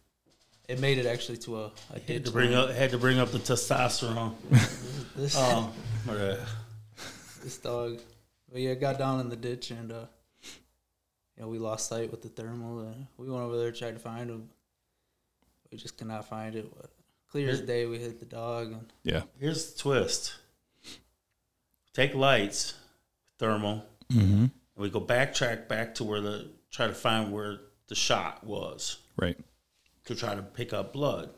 [0.70, 2.26] it made it actually to a, a Had ditch.
[2.26, 2.70] to bring line.
[2.70, 4.34] up, had to bring up the testosterone.
[5.16, 5.72] this Um,
[6.06, 6.38] but, uh,
[7.44, 8.00] this dog.
[8.52, 10.06] But yeah, got down in the ditch and uh,
[11.36, 12.80] you know we lost sight with the thermal.
[12.82, 14.50] And we went over there tried to find him.
[15.72, 16.72] We just could not find it.
[16.76, 16.92] But
[17.32, 19.24] clear as day, we hit the dog and Yeah.
[19.40, 20.36] here's the twist.
[21.94, 22.76] Take lights,
[23.40, 24.44] thermal, Mm-hmm.
[24.44, 28.98] and we go backtrack back to where the try to find where the shot was
[29.18, 29.38] Right.
[30.06, 31.30] to try to pick up blood.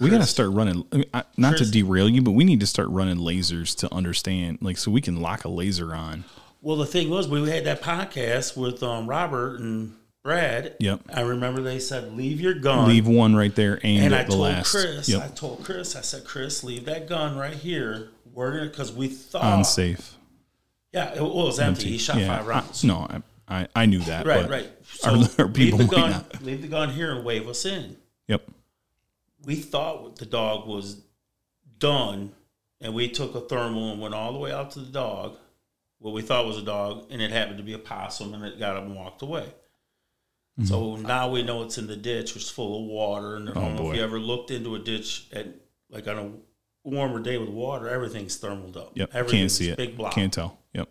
[0.00, 2.44] We got to start running, I mean, I- not Chris- to derail you, but we
[2.44, 6.24] need to start running lasers to understand, like, so we can lock a laser on.
[6.62, 10.76] Well, the thing was, we had that podcast with um, Robert and Brad.
[10.80, 11.00] Yep.
[11.14, 14.26] I remember they said, "Leave your gun." Leave one right there aimed and I at
[14.26, 14.70] the told last.
[14.70, 15.22] Chris, Yep.
[15.22, 18.10] I told Chris, I said, "Chris, leave that gun right here.
[18.32, 20.16] We're gonna because we thought, Unsafe.
[20.92, 21.88] yeah, it, was empty.
[21.90, 22.36] He shot Yeah.
[22.36, 22.84] five rounds.
[22.84, 23.06] I- no,
[23.48, 24.26] I, I, I knew that.
[24.26, 24.70] right, but right.
[25.04, 26.42] our- our people leave the gun, not.
[26.42, 27.96] leave the gun here and wave us in.
[28.28, 28.42] Yep.
[29.44, 30.98] We thought the dog was
[31.78, 32.32] done,
[32.80, 35.38] and we took a thermal and went all the way out to the dog,
[35.98, 38.58] what we thought was a dog, and it happened to be a possum, and it
[38.58, 39.46] got up and walked away.
[40.58, 40.64] Mm-hmm.
[40.64, 43.36] So now we know it's in the ditch, which is full of water.
[43.36, 43.90] And I don't know Oh, boy.
[43.92, 45.46] if you ever looked into a ditch at
[45.90, 46.30] like on a
[46.88, 48.92] warmer day with water, everything's thermaled up.
[48.94, 49.10] Yep.
[49.28, 49.76] Can't see it.
[49.76, 50.12] Big block.
[50.12, 50.58] Can't tell.
[50.74, 50.90] Yep.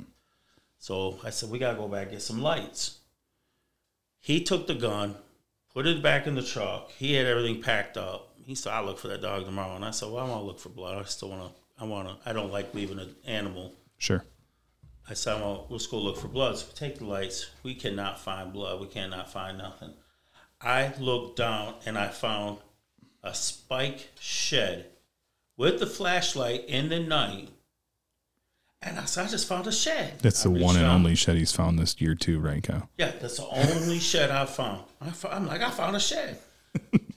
[0.79, 2.99] So I said, we got to go back and get some lights.
[4.21, 5.15] He took the gun,
[5.73, 6.91] put it back in the truck.
[6.91, 8.33] He had everything packed up.
[8.43, 9.75] He said, I'll look for that dog tomorrow.
[9.75, 10.97] And I said, well, I want to look for blood.
[10.97, 13.73] I still want to, I want to, I don't like leaving an animal.
[13.97, 14.23] Sure.
[15.09, 16.57] I said, well, let's go look for blood.
[16.57, 17.49] So we take the lights.
[17.63, 18.79] We cannot find blood.
[18.79, 19.93] We cannot find nothing.
[20.61, 22.59] I looked down and I found
[23.23, 24.85] a spike shed
[25.57, 27.49] with the flashlight in the night.
[28.81, 30.19] And I said, I just found a shed.
[30.19, 30.95] That's I the one and down.
[30.95, 32.87] only shed he's found this year, too, right, Kyle?
[32.97, 34.83] Yeah, that's the only shed I found.
[35.01, 36.37] I fo- I'm like, I found a shed.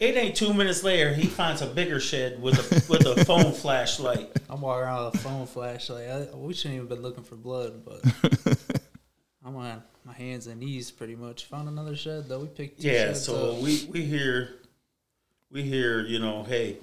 [0.00, 3.52] it ain't two minutes later, he finds a bigger shed with a with a phone
[3.52, 4.30] flashlight.
[4.50, 6.08] I'm walking around with a phone flashlight.
[6.08, 8.02] I, we shouldn't even been looking for blood, but
[9.44, 11.44] I'm on my hands and knees pretty much.
[11.46, 12.40] Found another shed though.
[12.40, 13.58] We picked two Yeah, sheds so up.
[13.62, 14.56] we we hear
[15.50, 16.78] we hear you know, hey,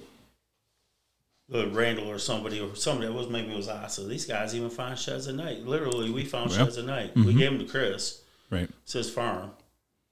[1.48, 4.04] the Randall or somebody or somebody that was maybe it was Asa.
[4.04, 5.64] These guys even find sheds at night.
[5.66, 6.58] Literally, we found Yeah.
[6.58, 7.14] sheds at night.
[7.16, 8.22] We gave them to Chris.
[8.50, 8.68] Right.
[8.84, 9.50] It's his farm.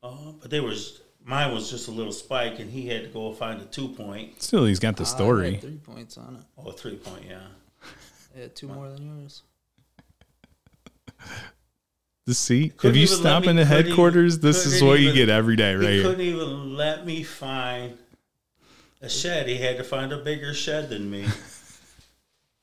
[0.03, 3.33] Uh, but they was mine was just a little spike, and he had to go
[3.35, 5.57] find a two point Still, he's got the Ah, I had story.
[5.59, 6.43] three points on it.
[6.57, 7.25] Oh, three point.
[7.29, 7.41] Yeah,
[8.35, 9.43] I had two more than yours.
[12.27, 12.73] The seat.
[12.73, 14.95] if Couldn't you even let stop me- in the couldn't headquarters, this is couldn't what
[15.01, 16.03] you even- get every day, he right here.
[16.03, 17.97] couldn't even let me find
[19.01, 19.47] a shed.
[19.47, 21.27] He had to find a bigger shed than me.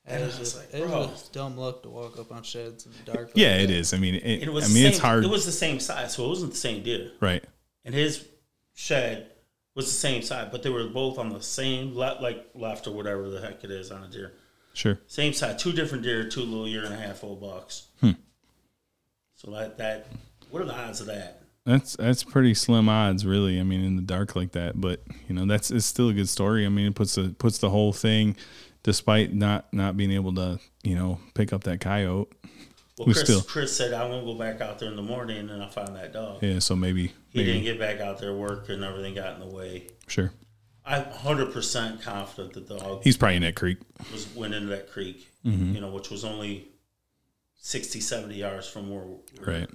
[0.06, 0.98] It And was I was just like, it bro.
[1.06, 3.28] was dumb luck to walk up on sheds in the dark.
[3.28, 3.72] like Yeah, it that.
[3.74, 3.94] is.
[3.94, 6.12] I mean, it, It was I the mean, it's hard, It was the same size,
[6.14, 7.12] so it wasn't the same deer.
[7.20, 7.42] right?
[7.86, 8.18] And his
[8.74, 9.30] shed
[9.74, 12.92] was the same size, but they were both on the same le- like left or
[12.92, 14.32] whatever the heck it is on a deer.
[14.74, 14.98] Sure.
[15.06, 17.86] Same side, two different deer, two little year and a half old bucks.
[18.00, 18.12] Hmm.
[19.36, 20.08] So that that
[20.50, 21.42] what are the odds of that?
[21.64, 23.58] That's that's pretty slim odds, really.
[23.58, 26.28] I mean, in the dark like that, but you know, that's it's still a good
[26.28, 26.66] story.
[26.66, 28.36] I mean, it puts the puts the whole thing,
[28.82, 32.32] despite not not being able to, you know, pick up that coyote.
[32.98, 35.50] Well, We Chris, still- Chris said I won't go back out there in the morning,
[35.50, 36.42] and I found that dog.
[36.42, 38.32] Yeah, so maybe He maybe didn't get back out there.
[38.34, 39.88] Work and everything got in the way.
[40.06, 40.32] sure.
[40.86, 43.78] I'm 100 percent confident that the dog He's probably in that creek.
[44.12, 45.26] was went into that creek.
[45.44, 45.74] Mm-hmm.
[45.74, 46.68] You know, which was only
[47.56, 49.04] 60, 70 yards from where.
[49.40, 49.68] Right.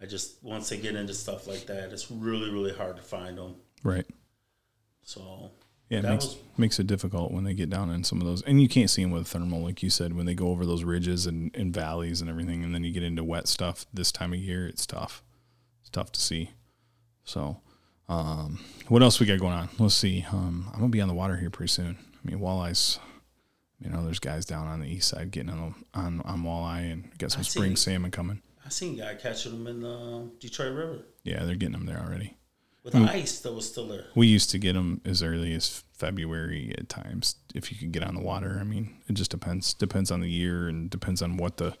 [0.00, 3.38] I just once they get into stuff like that, it's really really hard to find
[3.38, 3.54] them.
[3.82, 4.06] Right.
[5.02, 5.50] So
[5.92, 8.26] Yeah, it That makes was- makes it difficult when they get down in some of
[8.26, 10.64] those, and you can't see them with thermal, like you said, when they go over
[10.64, 14.10] those ridges and, and valleys and everything, and then you get into wet stuff this
[14.10, 14.66] time of year.
[14.66, 15.22] It's tough.
[15.82, 16.50] It's tough to see.
[17.24, 17.60] So,
[18.08, 19.68] um, what else we got going on?
[19.78, 20.24] Let's see.
[20.32, 21.98] Um, I'm gonna be on the water here pretty soon.
[22.24, 22.98] I mean, walleyes.
[23.78, 26.90] You know, there's guys down on the east side getting on the, on, on walleye,
[26.90, 27.90] and got some I spring see.
[27.90, 28.40] salmon coming.
[28.64, 31.98] I seen a guy catching them in the Detroit River Yeah, they're getting them there
[31.98, 32.36] already.
[32.84, 34.06] With the ice that was still there.
[34.14, 38.02] We used to get them as early as February at times if you could get
[38.02, 38.58] on the water.
[38.60, 41.76] I mean, it just depends depends on the year and depends on what the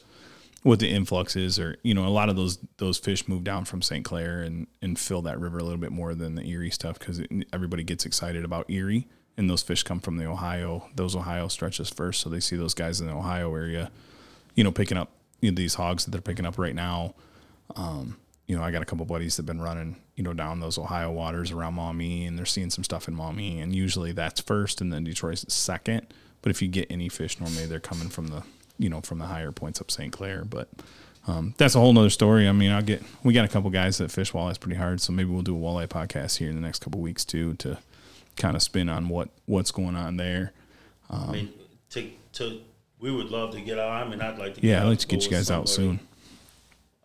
[0.62, 3.64] what the influx is or you know a lot of those those fish move down
[3.64, 4.04] from St.
[4.04, 7.20] Clair and and fill that river a little bit more than the Erie stuff cuz
[7.52, 11.90] everybody gets excited about Erie and those fish come from the Ohio those Ohio stretches
[11.90, 13.90] first so they see those guys in the Ohio area
[14.54, 15.10] you know picking up
[15.40, 17.14] you know, these hogs that they're picking up right now
[17.74, 18.16] um,
[18.52, 20.76] you know, I got a couple buddies that have been running, you know, down those
[20.76, 24.82] Ohio waters around Maumee, and they're seeing some stuff in Maumee, and usually that's first,
[24.82, 26.06] and then Detroit's second.
[26.42, 28.42] But if you get any fish, normally they're coming from the,
[28.76, 30.12] you know, from the higher points up St.
[30.12, 30.44] Clair.
[30.44, 30.68] But
[31.26, 32.46] um, that's a whole nother story.
[32.46, 35.14] I mean, I'll get we got a couple guys that fish walleyes pretty hard, so
[35.14, 37.78] maybe we'll do a walleye podcast here in the next couple weeks too to
[38.36, 40.52] kind of spin on what what's going on there.
[41.08, 41.52] I mean,
[41.88, 42.60] to to
[43.00, 43.88] we would love to get out.
[43.88, 44.60] I mean, I'd like to.
[44.60, 46.00] Get Yeah, I'd like to get you guys out soon.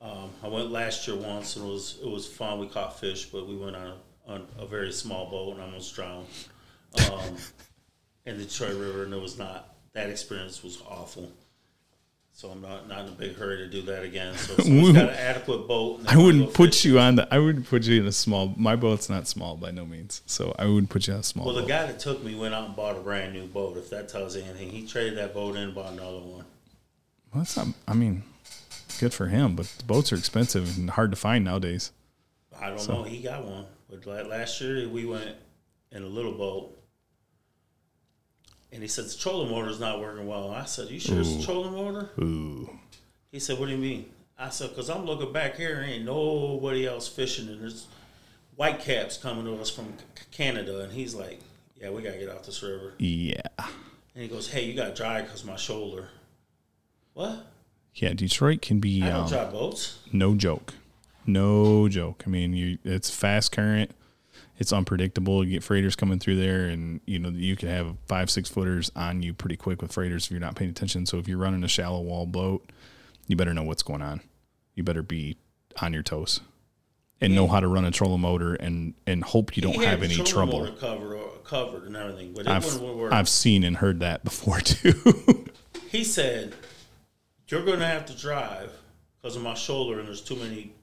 [0.02, 2.60] Um, I went last year once, and it was it was fun.
[2.60, 3.88] We caught fish, but we went on
[4.28, 6.28] a, on a very small boat and almost drowned
[7.12, 7.36] um,
[8.26, 9.74] in the Detroit River, and it was not.
[9.94, 11.32] That experience was awful.
[12.32, 14.36] So I'm not not in a big hurry to do that again.
[14.38, 16.02] So if someone's got an adequate boat.
[16.02, 17.28] and I wouldn't put fishing- you on the.
[17.34, 18.54] I wouldn't put you in a small.
[18.56, 21.48] My boat's not small by no means, so I wouldn't put you on a small.
[21.48, 23.76] Well, the guy that took me went out and bought a brand new boat.
[23.78, 26.46] If that tells you anything, he traded that boat in and bought another one.
[27.34, 27.70] Well, that's not.
[27.88, 28.22] I mean,
[29.00, 31.92] good for him, but the boats are expensive and hard to find nowadays.
[32.60, 33.04] I don't know.
[33.04, 35.36] He got one, but last year we went
[35.92, 36.78] in a little boat,
[38.72, 40.52] and he said the trolling motor's not working well.
[40.52, 42.80] I said, "You sure it's the trolling motor?" Ooh,
[43.32, 46.86] He said, "What do you mean?" I said, "Cause I'm looking back here, ain't nobody
[46.86, 47.88] else fishing, and there's
[48.56, 51.40] white caps coming to us from C- Canada." And he's like,
[51.80, 55.22] "Yeah, we gotta get off this river." yeah, And he goes, "Hey, you got dry
[55.24, 56.10] cause my shoulder."
[57.14, 57.46] What?
[58.02, 58.14] Yeah.
[58.14, 60.00] Detroit can be I don't um, boats.
[60.12, 60.74] no joke,
[61.26, 62.24] no joke.
[62.26, 63.92] I mean, you it's fast current.
[64.60, 65.44] It's unpredictable.
[65.44, 68.92] You get freighters coming through there, and you know you can have five, six footers
[68.96, 71.06] on you pretty quick with freighters if you're not paying attention.
[71.06, 72.68] So if you're running a shallow wall boat,
[73.28, 74.22] you better know what's going on.
[74.74, 75.38] You better be
[75.82, 76.42] on your toes
[77.22, 80.16] and know how to run a trolling motor and and hope you don't have any
[80.24, 80.60] trouble.
[80.62, 82.66] motor Covered, covered and everything, but I've.
[83.12, 85.46] I've seen and heard that before too.
[85.90, 86.54] he said,
[87.48, 88.72] "You're going to have to drive
[89.22, 90.74] because of my shoulder, and there's too many."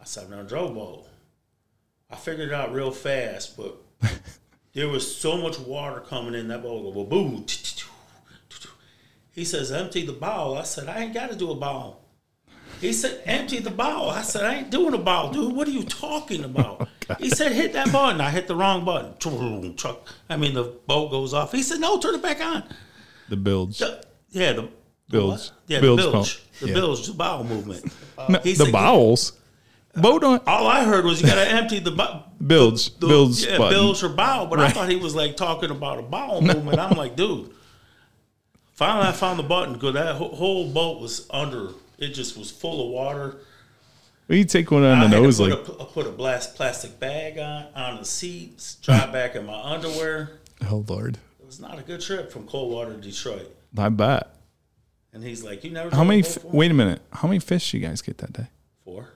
[0.00, 1.04] I said, "I've never drove a.
[2.12, 3.76] I figured it out real fast, but
[4.72, 6.94] there was so much water coming in that boat.
[6.94, 7.46] Go boom.
[9.32, 12.02] He says, "Empty the bowl." I said, "I ain't got to do a bowl."
[12.80, 15.54] He said, "Empty the bowl." I said, "I ain't doing a bowl, dude.
[15.54, 18.84] What are you talking about?" Oh, he said, "Hit that button." I hit the wrong
[18.84, 19.16] button.
[19.74, 20.06] Truck.
[20.28, 21.50] I mean, the boat goes off.
[21.50, 22.62] He said, "No, turn it back on."
[23.28, 23.80] the builds.
[23.80, 24.68] The- yeah, the
[25.10, 25.50] Bilge.
[25.66, 26.42] Yeah, Bilge the bilge.
[26.60, 26.74] The Yeah.
[26.74, 27.84] bilge, the bowel movement.
[28.28, 29.32] No, the bowels.
[29.96, 32.94] Boat on All I heard was you got to empty the bo- bilge.
[32.98, 33.72] the bilge yeah, button.
[33.78, 34.46] bilge or bowel.
[34.46, 36.78] But I thought he was like talking about a bowel movement.
[36.78, 37.50] I'm like, dude.
[38.74, 41.70] Finally, I found the button because that whole, boat was under.
[41.98, 43.36] It just was full of water.
[44.28, 47.00] Well, you take one on I the nose like put, a, put a blast plastic
[47.00, 50.38] bag on on the seats, drive back in my underwear.
[50.70, 51.16] oh lord.
[51.40, 53.50] It was not a good trip from Coldwater to Detroit.
[53.76, 54.34] I bet.
[55.12, 56.20] And he's like, "You never How many?
[56.20, 57.02] F- wait a minute.
[57.12, 58.46] How many fish you guys get that day?
[58.84, 59.08] Four,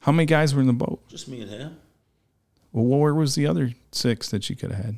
[0.00, 1.06] How many guys were in the boat?
[1.08, 1.76] just me and him.
[2.72, 4.96] Well, where was the other six that you could have had?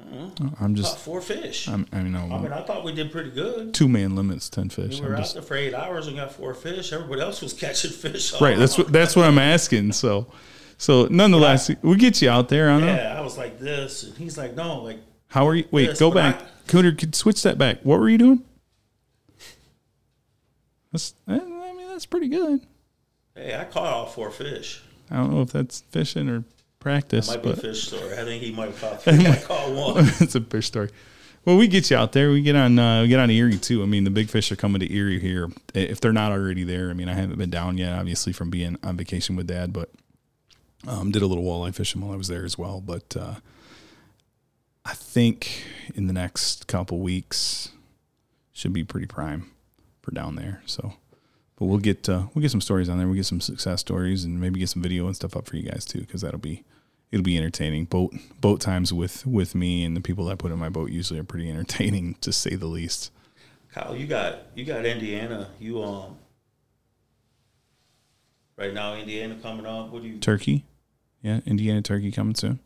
[0.00, 0.98] Uh, I'm Caught just.
[0.98, 1.68] four fish.
[1.68, 3.74] I'm, I mean, I no, mean, I thought we did pretty good.
[3.74, 4.98] two man limits, ten fish.
[4.98, 6.92] We were I'm out just, there for eight hours and got four fish.
[6.92, 8.32] Everybody else was catching fish.
[8.32, 8.58] all right.
[8.58, 8.90] That's what.
[8.90, 9.92] That's what I'm asking.
[9.92, 10.26] So,
[10.78, 12.70] so nonetheless, we get you out there.
[12.70, 12.94] I don't know.
[12.94, 14.98] Yeah, I was like this, and he's like, no, like
[15.30, 15.64] How are you?
[15.70, 16.40] Wait, Yes, go back.
[16.40, 17.80] I- Cooter, could switch that back.
[17.82, 18.44] What were you doing?
[20.92, 21.14] That's.
[21.28, 22.60] eh, I mean, that's pretty good.
[23.34, 24.82] hey, I caught all four fish.
[25.10, 26.44] I don't know if that's fishing or
[26.78, 28.12] practice, Might be a fish story.
[28.16, 29.26] I think he might have caught three.
[29.26, 30.04] I caught one.
[30.20, 30.90] it's a fish story.
[31.44, 32.30] Well, we get you out there.
[32.30, 33.82] We get on uh, we get on Erie too.
[33.82, 36.90] I mean, the big fish are coming to Erie here if they're not already there.
[36.90, 39.90] I mean, I haven't been down yet, obviously from being on vacation with Dad, but
[40.86, 43.34] Um, did a little walleye fishing while I was there as well, but uh,
[44.84, 45.64] I think
[45.94, 47.70] in the next couple weeks
[48.52, 49.50] should be pretty prime
[50.02, 50.62] for down there.
[50.66, 50.94] So,
[51.56, 53.06] but we'll get uh, we'll get some stories on there.
[53.06, 55.68] We'll get some success stories and maybe get some video and stuff up for you
[55.68, 56.64] guys too, because that'll be
[57.10, 57.84] it'll be entertaining.
[57.84, 61.20] Boat boat times with with me and the people that put in my boat usually
[61.20, 63.10] are pretty entertaining to say the least.
[63.72, 65.50] Kyle, you got you got Indiana.
[65.60, 66.16] You um
[68.56, 69.90] right now Indiana coming up.
[69.90, 70.64] What do you Turkey,
[71.22, 72.58] yeah, Indiana turkey coming soon.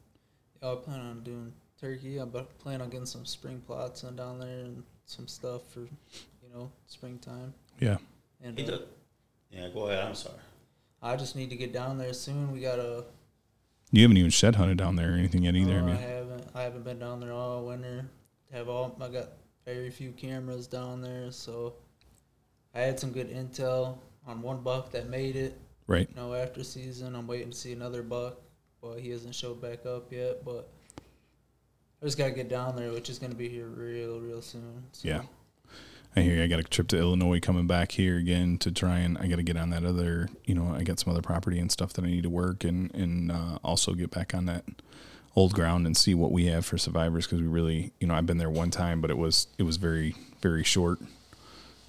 [0.62, 2.20] Yeah, I plan on doing turkey.
[2.20, 5.80] I bu- plan on getting some spring plots in down there and some stuff for,
[5.80, 7.52] you know, springtime.
[7.80, 7.96] Yeah,
[8.42, 8.80] And he uh, does,
[9.50, 10.04] Yeah, go ahead.
[10.04, 10.36] I'm sorry.
[11.02, 12.50] I just need to get down there soon.
[12.52, 13.04] We gotta.
[13.92, 15.82] you haven't even shed hunted down there or anything yet either.
[15.82, 16.08] no, have I you?
[16.08, 16.48] haven't.
[16.54, 18.06] I haven't been down there all winter.
[18.52, 18.96] Have all.
[19.00, 19.28] I got
[19.66, 21.74] very few cameras down there, so
[22.74, 25.58] I had some good intel on one buck that made it.
[25.86, 26.08] Right.
[26.08, 28.38] You know, after season, I'm waiting to see another buck.
[28.80, 30.70] Well, he hasn't showed back up yet, but
[32.04, 34.82] I just gotta get down there, which is gonna be here real, real soon.
[34.92, 35.08] So.
[35.08, 35.22] Yeah.
[36.14, 36.42] I hear you.
[36.44, 39.36] I got a trip to Illinois coming back here again to try and I got
[39.36, 42.04] to get on that other, you know, I got some other property and stuff that
[42.04, 44.64] I need to work and and uh, also get back on that
[45.34, 48.26] old ground and see what we have for survivors because we really, you know, I've
[48.26, 51.00] been there one time, but it was it was very very short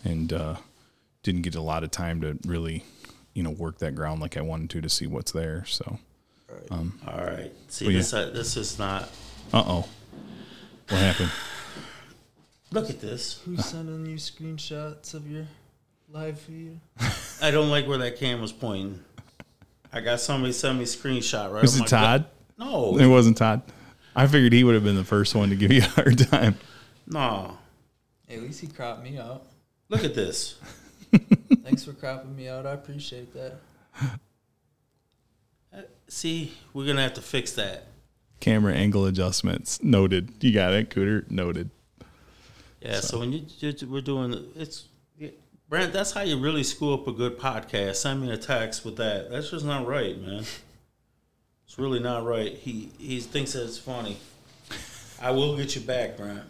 [0.03, 0.55] and uh,
[1.22, 2.84] didn't get a lot of time to really,
[3.36, 5.66] you know, work that ground like I wanted to to see what's there.
[5.66, 5.99] So,
[7.05, 7.51] All right.
[7.68, 7.99] See, Well, yeah.
[7.99, 9.03] this uh, this is not.
[9.53, 9.88] uh oh,
[10.90, 11.32] what happened?
[12.72, 13.42] Look at this.
[13.46, 13.64] Who's uh.
[13.64, 15.46] sending you screenshots of your
[16.10, 16.80] live feed?
[17.42, 19.04] I don't like where that camera's pointing.
[19.94, 21.62] I got somebody send me a screenshot right.
[21.62, 22.26] Was it Todd?
[22.58, 23.62] gu- No, It wasn't Todd.
[24.16, 26.58] I figured he would have been the first one to give you a hard time.
[27.08, 27.58] no.
[28.30, 29.46] At least he cropped me out.
[29.88, 30.56] Look at this.
[31.64, 32.66] Thanks for cropping me out.
[32.66, 33.60] I appreciate that.
[35.74, 37.88] Uh, see, we're gonna have to fix that.
[38.46, 40.32] Camera angle adjustments noted.
[40.39, 41.28] You got it, Cooter.
[41.32, 41.72] Noted.
[42.80, 43.00] Yeah.
[43.00, 44.88] So, when you, you we're doing it's.
[45.68, 47.96] Brent, that's how you really screw up a good podcast.
[47.96, 49.32] Send me a text with that.
[49.32, 50.43] That's just not right, man.
[51.66, 52.54] It's really not right.
[52.54, 54.18] He he thinks that it's funny.
[55.20, 56.43] I will get you back, Brent.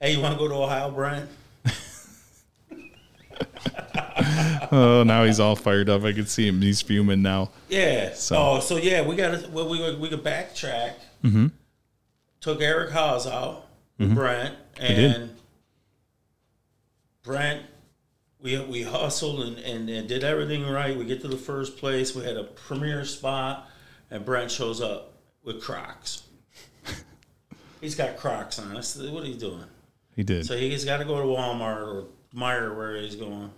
[0.00, 1.30] Hey, you want to go to Ohio, Brent?
[4.72, 6.02] Oh, now he's all fired up.
[6.04, 6.60] I can see him.
[6.62, 7.50] He's fuming now.
[7.68, 8.14] Yeah.
[8.14, 10.94] So- Oh, so yeah, we got to well, we we could backtrack.
[11.24, 11.46] Mm-hmm.
[12.40, 13.66] Took Eric Haase out,
[13.98, 14.86] Brent, Mm-hmm.
[14.86, 15.14] did.
[15.16, 15.30] and
[17.22, 17.62] Brent.
[18.40, 20.96] We we hustled and, and, and did everything right.
[20.96, 22.14] We get to the first place.
[22.14, 23.68] We had a premier spot,
[24.10, 26.22] and Brent shows up with Crocs.
[27.80, 28.76] He's got Crocs on.
[28.76, 29.64] I said, "What are you doing?"
[30.14, 30.46] He did.
[30.46, 32.04] So he's got to go to Walmart or
[32.34, 33.50] Meijer, where he's going.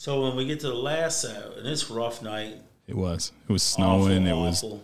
[0.00, 2.54] So when we get to the last set, and it's rough night,
[2.86, 3.32] It was.
[3.46, 4.26] It was snowing.
[4.26, 4.64] it was.
[4.64, 4.82] awful.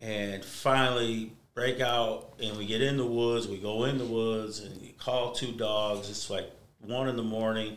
[0.00, 3.46] And finally break out and we get in the woods.
[3.46, 6.08] We go in the woods and you call two dogs.
[6.08, 6.50] It's like
[6.80, 7.76] one in the morning.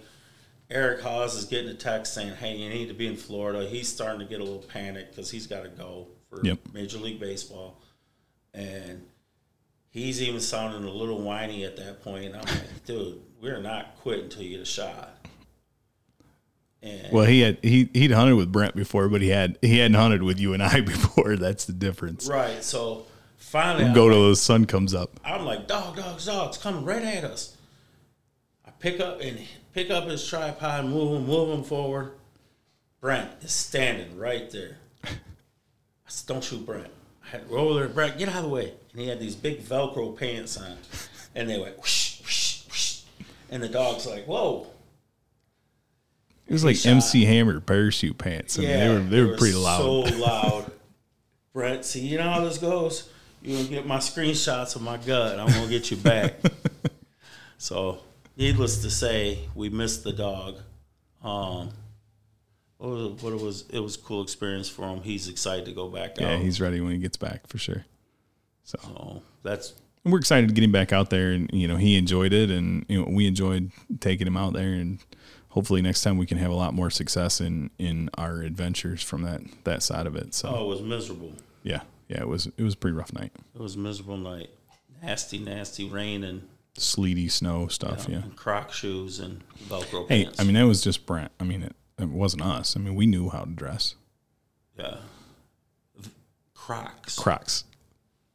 [0.70, 3.90] Eric Haase is getting a text saying, "Hey, you need to be in Florida." He's
[3.90, 6.60] starting to get a little panicked because he's got to go for Yep.
[6.72, 7.76] Major League Baseball,
[8.54, 9.06] and
[9.90, 12.36] he's even sounding a little whiny at that point.
[12.36, 15.19] I'm like, "Dude, we're not quitting until you get a shot."
[16.82, 19.96] And Well, he had he he'd hunted with Brent before, but he had he hadn't
[19.96, 21.36] hunted with you and I before.
[21.36, 22.28] That's the difference.
[22.28, 23.06] right, so
[23.38, 25.20] finally, We'll I'm go like- till the sun comes up.
[25.26, 27.56] I'm like, dog, dogs, dogs, coming right at us.
[28.66, 29.40] I pick up and
[29.74, 32.14] pick up his tripod, move him, move him forward.
[33.02, 34.78] Brent is standing right there.
[35.04, 35.10] I
[36.08, 36.88] said, don't shoot Brent.
[37.26, 38.74] I had to roll there, Brent, get out of the way.
[38.92, 40.78] And he had these big Velcro pants on.
[41.36, 43.02] And they went whoosh, whoosh, whoosh.
[43.50, 44.68] And the dog's like, whoa.
[46.50, 46.90] It was like shot.
[46.90, 48.58] MC Hammer parachute pants.
[48.58, 49.82] I mean, they were they were pretty loud.
[49.82, 50.72] So loud.
[51.54, 53.08] Brent, see, you know how this goes.
[53.44, 55.40] You're gonna get my screenshots of my gut.
[55.40, 56.34] I'm gonna get you back.
[57.60, 58.00] so,
[58.36, 60.58] needless to say, we missed the dog.
[61.24, 61.70] Um,
[62.78, 63.66] what was it, what it was?
[63.70, 65.04] It was a cool experience for him.
[65.04, 66.32] He's excited to go back yeah, out.
[66.32, 67.86] Yeah, he's ready when he gets back for sure.
[68.64, 71.76] So so that's and we're excited to get him back out there, and you know
[71.76, 74.98] he enjoyed it, and you know we enjoyed taking him out there, and
[75.50, 79.22] hopefully next time we can have a lot more success in in our adventures from
[79.24, 80.34] that that side of it.
[80.34, 81.34] So oh, it was miserable.
[81.64, 84.50] yeah, yeah, it was it was a pretty rough night, It was a miserable night.
[85.02, 88.08] Nasty, nasty rain and, sleety snow stuff.
[88.10, 88.18] Yeah.
[88.18, 90.40] and Croc shoes and Velcro Hey, pants.
[90.40, 91.32] I mean that was just Brent.
[91.40, 92.76] I mean it, it wasn't us.
[92.78, 93.96] I mean we knew how to dress.
[94.78, 94.98] yeah,
[96.54, 97.18] Crocs.
[97.18, 97.64] Crocs.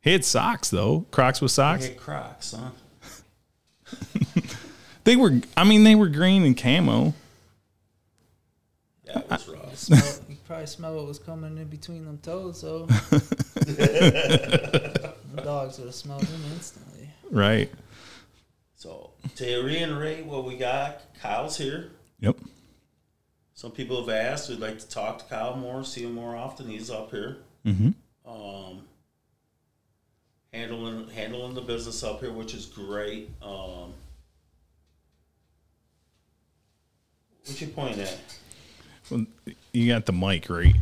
[0.01, 1.07] He had socks though.
[1.11, 1.89] Crocs with socks.
[1.97, 2.71] Crocs, huh?
[5.05, 5.41] They were.
[5.57, 7.15] I mean they were green and camo.
[9.05, 9.77] Yeah, That was rough.
[9.77, 12.87] Smell, you probably smell what was coming in between them toes, so
[14.47, 17.09] the dogs would have smelled him instantly.
[17.31, 17.71] Right.
[18.77, 21.91] So to reiterate what we got, Kyle's here.
[22.21, 22.37] Yep.
[23.55, 24.49] Some people have asked.
[24.49, 26.69] We'd like to talk to Kyle more, see him more often.
[26.69, 27.37] He's up here,
[27.67, 27.91] Mm-hmm.
[28.31, 28.81] um,
[30.53, 33.31] handling handling the business up here, which is great.
[33.43, 33.93] Um,
[37.47, 38.19] what you point at?
[39.11, 39.27] Well,
[39.73, 40.75] you got the mic right.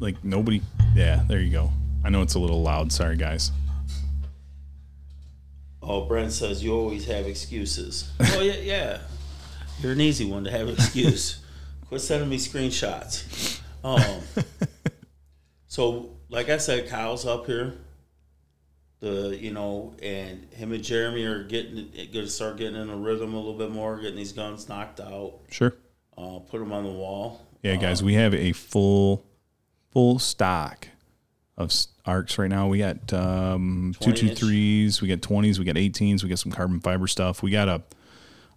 [0.00, 0.62] Like nobody.
[0.94, 1.24] Yeah.
[1.28, 1.70] There you go.
[2.04, 2.92] I know it's a little loud.
[2.92, 3.52] Sorry, guys.
[5.82, 8.10] Oh, Brent says you always have excuses.
[8.20, 8.98] oh yeah, yeah.
[9.80, 11.40] You're an easy one to have an excuse.
[11.88, 13.60] Quit sending me screenshots.
[13.84, 14.22] Um,
[15.68, 17.74] so, like I said, Kyle's up here.
[19.00, 22.96] The you know, and him and Jeremy are getting going to start getting in a
[22.96, 25.38] rhythm a little bit more, getting these guns knocked out.
[25.50, 25.74] Sure.
[26.18, 27.46] Uh, put them on the wall.
[27.62, 29.24] Yeah, guys, we have a full,
[29.92, 30.88] full stock
[31.56, 31.72] of
[32.04, 32.66] arcs right now.
[32.66, 34.38] We got um, two 20 two inch.
[34.38, 37.42] threes, we got twenties, we got eighteens, we got some carbon fiber stuff.
[37.42, 37.82] We got a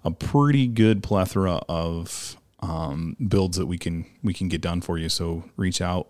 [0.03, 4.97] a pretty good plethora of um, builds that we can we can get done for
[4.97, 5.09] you.
[5.09, 6.07] So reach out,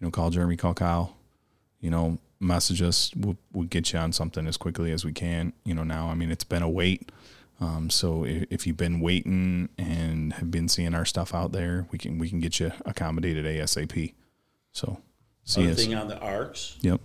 [0.00, 1.16] you know, call Jeremy, call Kyle,
[1.80, 3.10] you know, message us.
[3.16, 5.52] We'll, we'll get you on something as quickly as we can.
[5.64, 7.10] You know, now I mean it's been a wait.
[7.60, 11.86] Um, so if, if you've been waiting and have been seeing our stuff out there,
[11.90, 14.14] we can we can get you accommodated ASAP.
[14.72, 15.00] So
[15.44, 15.76] see Other us.
[15.76, 17.00] thing on the arcs, Yep.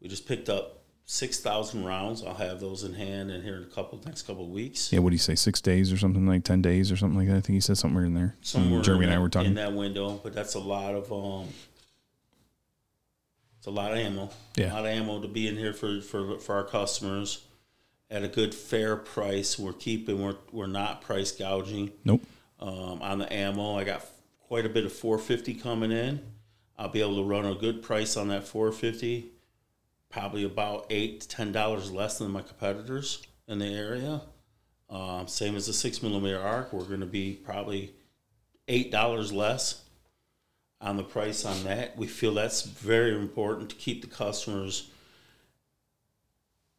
[0.00, 2.24] we just picked up six thousand rounds.
[2.24, 4.92] I'll have those in hand in here in a couple next couple of weeks.
[4.92, 4.98] Yeah.
[4.98, 5.36] What do you say?
[5.36, 7.36] Six days or something like ten days or something like that.
[7.36, 8.34] I think he said somewhere in there.
[8.40, 9.50] somewhere Jeremy and I were talking.
[9.50, 11.48] in that window, but that's a lot of um,
[13.58, 14.30] it's a lot of ammo.
[14.56, 14.72] Yeah.
[14.72, 17.42] a lot of ammo to be in here for for for our customers
[18.10, 19.58] at a good fair price.
[19.58, 22.22] We're keeping we're we're not price gouging Nope.
[22.60, 23.76] um, on the ammo.
[23.76, 24.04] I got
[24.48, 26.20] quite a bit of 450 coming in.
[26.78, 29.32] I'll be able to run a good price on that 450.
[30.10, 34.22] Probably about eight to ten dollars less than my competitors in the area.
[34.88, 37.92] Um, same as the six millimeter arc, we're going to be probably
[38.68, 39.82] eight dollars less
[40.80, 41.96] on the price on that.
[41.96, 44.90] We feel that's very important to keep the customers.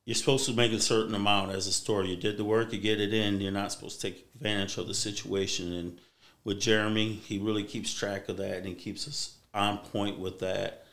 [0.07, 2.05] You're supposed to make a certain amount as a store.
[2.05, 3.41] You did the work, you get it in.
[3.41, 5.73] You're not supposed to take advantage of the situation.
[5.73, 5.99] And
[6.45, 10.39] with Jeremy, he really keeps track of that and he keeps us on point with
[10.39, 10.85] that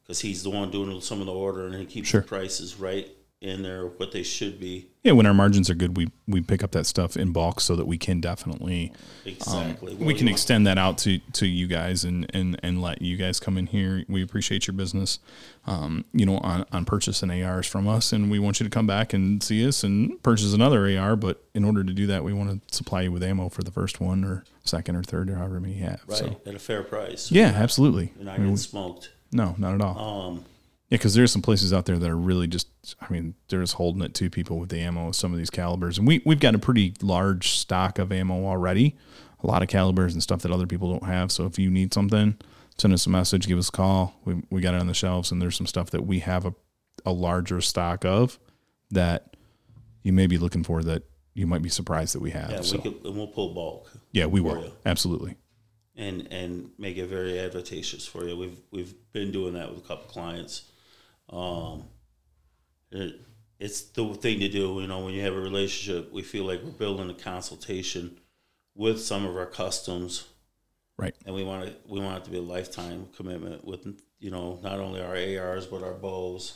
[0.00, 2.20] because he's the one doing some of the order and he keeps Sure.
[2.20, 3.10] the prices right
[3.40, 4.86] in there what they should be.
[5.02, 5.12] Yeah.
[5.12, 7.86] When our margins are good, we we pick up that stuff in bulk so that
[7.86, 8.92] we can definitely
[9.24, 9.94] Exactly.
[9.94, 13.40] we can extend that out to, to you guys and, and, and let you guys
[13.40, 14.04] come in here.
[14.08, 15.18] We appreciate your business,
[15.66, 18.12] um, you know, on, on purchasing ARs from us.
[18.12, 21.16] And we want you to come back and see us and purchase another AR.
[21.16, 23.70] But in order to do that, we want to supply you with ammo for the
[23.70, 26.02] first one or second or third or however many you have.
[26.06, 27.32] right So, at a fair price.
[27.32, 28.12] yeah, absolutely.
[28.16, 29.10] You're not I mean, getting smoked.
[29.32, 29.98] no, not at all.
[30.28, 30.44] Um,
[30.90, 32.68] Yeah, because there's some places out there that are really just,
[33.00, 35.98] I mean, they're just holding it to people with the ammo, some of these calibers.
[35.98, 38.96] And we, we've got a pretty large stock of ammo already,
[39.42, 41.30] a lot of calibers and stuff that other people don't have.
[41.30, 42.36] So if you need something,
[42.76, 44.16] send us a message, give us a call.
[44.24, 46.54] We, we got it on the shelves, and there's some stuff that we have a,
[47.06, 48.40] a larger stock of
[48.90, 49.36] that
[50.02, 52.50] you may be looking for that you might be surprised that we have.
[52.50, 54.64] yeah, so, we could, and we'll pull bulk yeah, we will.
[54.64, 54.72] you.
[54.84, 55.36] Absolutely.
[55.96, 58.36] and and make it very advantageous for you.
[58.36, 60.69] We've we've been doing that with a couple clients.
[61.30, 61.84] Um,
[62.90, 63.20] it,
[63.58, 64.80] it's the thing to do.
[64.80, 68.18] You know, when you have a relationship, we feel like we're building a consultation
[68.74, 70.24] with some of our customs,
[70.96, 71.14] Right.
[71.26, 73.86] and we want it we want it to be a lifetime commitment with
[74.18, 76.54] you know not only our ARs but our bows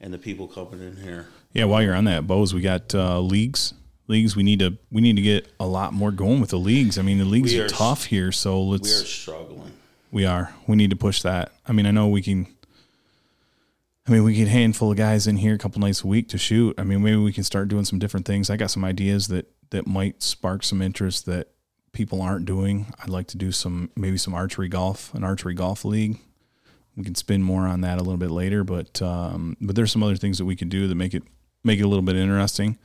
[0.00, 1.28] and the people coming in here.
[1.52, 3.74] Yeah, while you're on that, Bose, we got uh, leagues.
[4.06, 4.36] Leagues.
[4.36, 6.98] We need to we need to get a lot more going with the leagues.
[6.98, 8.88] I mean, the leagues are, are- tough here, so let's.
[8.88, 9.72] We are struggling.
[10.12, 11.52] we are we need to push that.
[11.66, 12.53] I mean, I know we can.
[14.06, 16.28] I mean, we get a handful of guys in here a couple nights a week
[16.28, 16.78] to shoot.
[16.78, 18.50] I mean, maybe we can start doing some different things.
[18.50, 21.48] I got some ideas that that might spark some interest that
[21.92, 22.92] people aren't doing.
[23.02, 26.18] I'd like to do some maybe some archery golf, an archery golf league.
[26.96, 30.02] We can spin more on that a little bit later, but um, but there's some
[30.02, 31.22] other things that we could do that make it
[31.64, 32.78] make it a little bit interesting.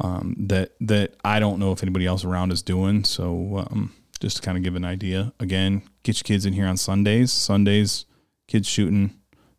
[0.00, 3.04] Um, that that I don't know if anybody else around is doing.
[3.04, 6.66] So um, just to kind of give an idea, again, get your kids in here
[6.66, 7.32] on Sundays.
[7.32, 8.04] Sundays,
[8.48, 9.14] kids shooting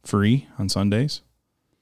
[0.08, 1.22] free on Sundays.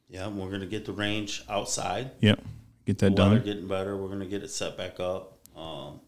[0.09, 2.11] Yeah, we're gonna get the range outside.
[2.21, 2.41] Yep,
[2.85, 3.45] get that the weather done.
[3.45, 3.95] getting better.
[3.97, 5.37] We're gonna get it set back up.
[5.55, 5.99] Um,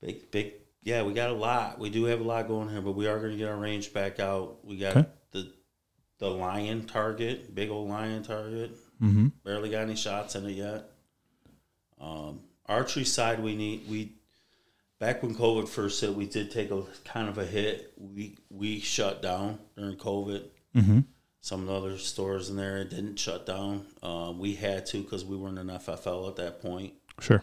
[0.00, 0.52] big, big,
[0.82, 1.78] yeah, we got a lot.
[1.78, 4.20] We do have a lot going here, but we are gonna get our range back
[4.20, 4.64] out.
[4.64, 5.08] We got Okay.
[5.32, 5.52] the
[6.18, 8.72] the lion target, big old lion target.
[9.02, 9.28] Mm-hmm.
[9.44, 10.90] Barely got any shots in it yet.
[12.00, 14.12] Um, archery side, we need we
[14.98, 17.92] back when COVID first hit, we did take a kind of a hit.
[17.96, 20.44] We we shut down during COVID.
[20.76, 21.00] Mm-hmm.
[21.40, 23.86] Some of the other stores in there didn't shut down.
[24.02, 26.94] Um, we had to because we weren't an FFL at that point.
[27.20, 27.42] Sure.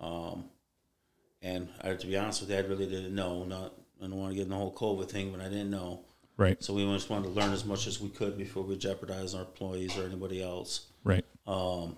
[0.00, 0.46] Um,
[1.42, 3.44] and I, to be honest with you, I really didn't know.
[3.44, 6.00] Not I don't want to get in the whole COVID thing, but I didn't know.
[6.36, 6.62] Right.
[6.62, 9.42] So we just wanted to learn as much as we could before we jeopardize our
[9.42, 10.86] employees or anybody else.
[11.02, 11.24] Right.
[11.46, 11.96] Um,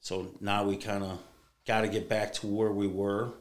[0.00, 1.18] so now we kind of
[1.66, 3.32] got to get back to where we were.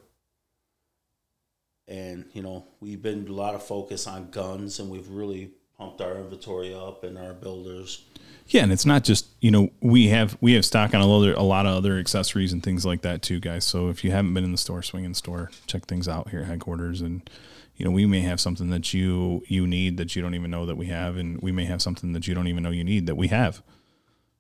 [1.89, 6.01] And, you know, we've been a lot of focus on guns and we've really pumped
[6.01, 8.03] our inventory up and our builders.
[8.47, 11.37] Yeah, and it's not just you know we have we have stock on a lot,
[11.37, 13.63] a lot of other accessories and things like that too, guys.
[13.63, 16.41] So if you haven't been in the store, swing in store, check things out here
[16.41, 17.29] at headquarters, and
[17.75, 20.65] you know we may have something that you you need that you don't even know
[20.65, 23.05] that we have, and we may have something that you don't even know you need
[23.05, 23.61] that we have.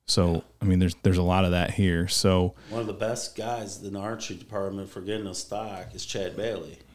[0.07, 2.07] So I mean, there's there's a lot of that here.
[2.07, 6.03] So One of the best guys in the archery department for getting us stock is
[6.03, 6.88] Chad Bailey, yeah,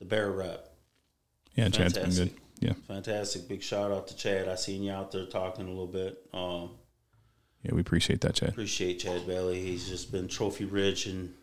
[0.00, 0.68] the bear rep.
[1.54, 2.30] yeah, Chad's been good.
[2.58, 3.48] Yeah, Fantastic.
[3.48, 4.48] Big shout out to Chad.
[4.48, 6.18] I seen you out there talking a little bit.
[6.34, 6.70] Um,
[7.62, 8.50] yeah, we appreciate that, Chad.
[8.50, 9.60] appreciate Chad Bailey.
[9.60, 11.34] He's just been Trophy Ridge and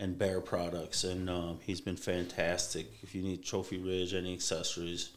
[0.00, 2.86] and bear products, and um, he's been fantastic.
[3.02, 5.10] If you need trophy ridge, any accessories,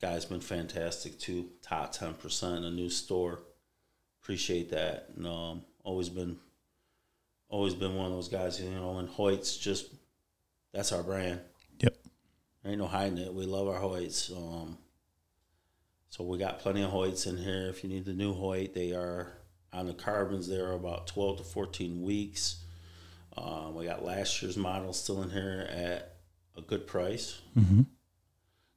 [0.00, 1.48] guy's been fantastic too.
[1.62, 3.40] Top ten percent, a new store.
[4.22, 6.38] Appreciate that, and um, always been
[7.48, 8.60] always been one of those guys.
[8.60, 9.88] You know, and Hoyt's just
[10.72, 11.40] that's our brand.
[11.80, 11.96] Yep.
[12.62, 13.32] There Ain't no hiding it.
[13.34, 14.30] We love our Hoyts.
[14.36, 14.78] Um,
[16.08, 17.68] so we got plenty of Hoyts in here.
[17.68, 19.32] If you need the new Hoyt, they are
[19.72, 20.48] on the carbons.
[20.48, 22.64] They are about twelve to fourteen weeks.
[23.36, 26.16] Um, we got last year's models still in here at
[26.56, 27.40] a good price.
[27.56, 27.82] Mm-hmm.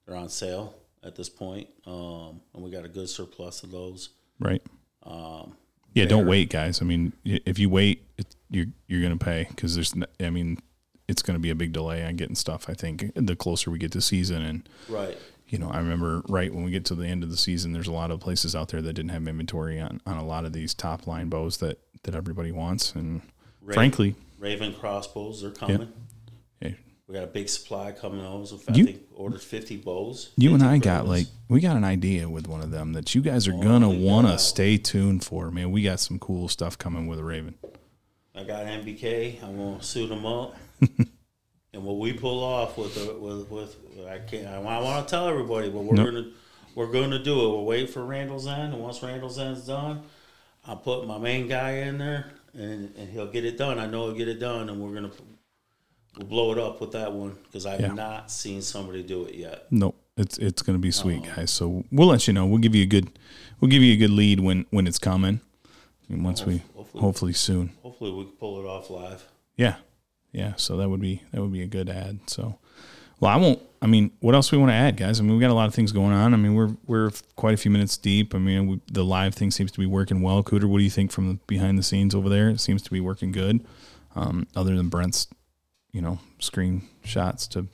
[0.06, 4.10] They're on sale at this point, um, and we got a good surplus of those.
[4.39, 4.62] Right.
[5.04, 5.58] Um,
[5.94, 6.82] Yeah, don't wait, guys.
[6.82, 9.94] I mean, if you wait, it, you're you're gonna pay because there's.
[10.20, 10.60] I mean,
[11.14, 12.66] it's gonna be a big delay on getting stuff.
[12.68, 15.16] I think the closer we get to season, and right.
[15.47, 17.88] you know, I remember right when we get to the end of the season, there's
[17.88, 20.53] a lot of places out there that didn't have inventory on on a lot of
[20.53, 23.22] these top line bows that that everybody wants, and
[23.61, 25.93] Raven, frankly, Raven crossbows they're coming.
[26.59, 26.76] hey,
[27.07, 28.20] We got a big supply coming.
[28.26, 30.32] In fact, You- they ordered fifty bows.
[30.36, 33.14] you and 50 I got like we got an idea with one of them that
[33.14, 35.51] you guys are Oh gonna want to stay tuned for.
[35.51, 37.53] Man, we got some cool stuff coming with a Raven.
[38.36, 39.38] I got MBK.
[39.43, 40.55] I'm gonna suit them up.
[41.73, 43.75] and what we pull off with the, with with
[44.07, 44.47] I can't.
[44.47, 46.05] I, want to tell everybody, but we're Nope.
[46.07, 46.31] gonna
[46.75, 47.49] we're gonna do it.
[47.57, 50.03] We're waiting for Randall's end, and once Randall's end's done,
[50.65, 53.79] I'll put my main guy in there, and and he'll get it done.
[53.79, 55.11] I know he'll get it done, and we're gonna
[56.17, 57.93] we'll blow it up with that one because I've Yeah.
[57.93, 59.65] not seen somebody do it yet.
[59.71, 59.95] Nope.
[60.17, 61.36] It's it's gonna be sweet, Oh.
[61.36, 61.51] guys.
[61.51, 62.45] So we'll let you know.
[62.45, 63.09] We'll give you a good
[63.59, 65.41] we'll give you a good lead when when it's coming.
[66.09, 67.01] And once we Hopefully.
[67.01, 67.71] hopefully soon.
[67.81, 69.25] Hopefully, we can pull it off live.
[69.55, 69.77] Yeah.
[70.34, 70.53] Yeah.
[70.57, 72.19] So that would be that would be a good ad.
[72.27, 72.57] So
[73.19, 75.19] well I won't I mean, what else we want to add, guys?
[75.19, 76.34] I mean, we've got a lot of things going on.
[76.34, 78.34] I mean, we're we're quite a few minutes deep.
[78.34, 80.41] I mean, we, the live thing seems to be working well.
[80.41, 82.49] Cooter, what do you think from the behind the scenes over there?
[82.49, 83.65] It seems to be working good.
[84.15, 85.27] Um, other than Brent's,
[85.91, 87.67] you know, screenshots to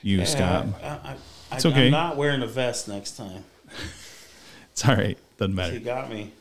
[0.00, 0.66] you, Scott.
[0.82, 1.16] I, I,
[1.50, 1.86] I, It's okay.
[1.86, 3.44] I'm not wearing a vest next time.
[4.72, 5.16] It's all right.
[5.38, 5.74] Doesn't matter.
[5.74, 6.32] You got me.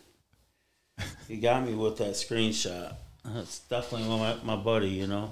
[1.29, 2.95] You got me with that screenshot.
[3.25, 5.29] That's definitely my, my buddy, you know.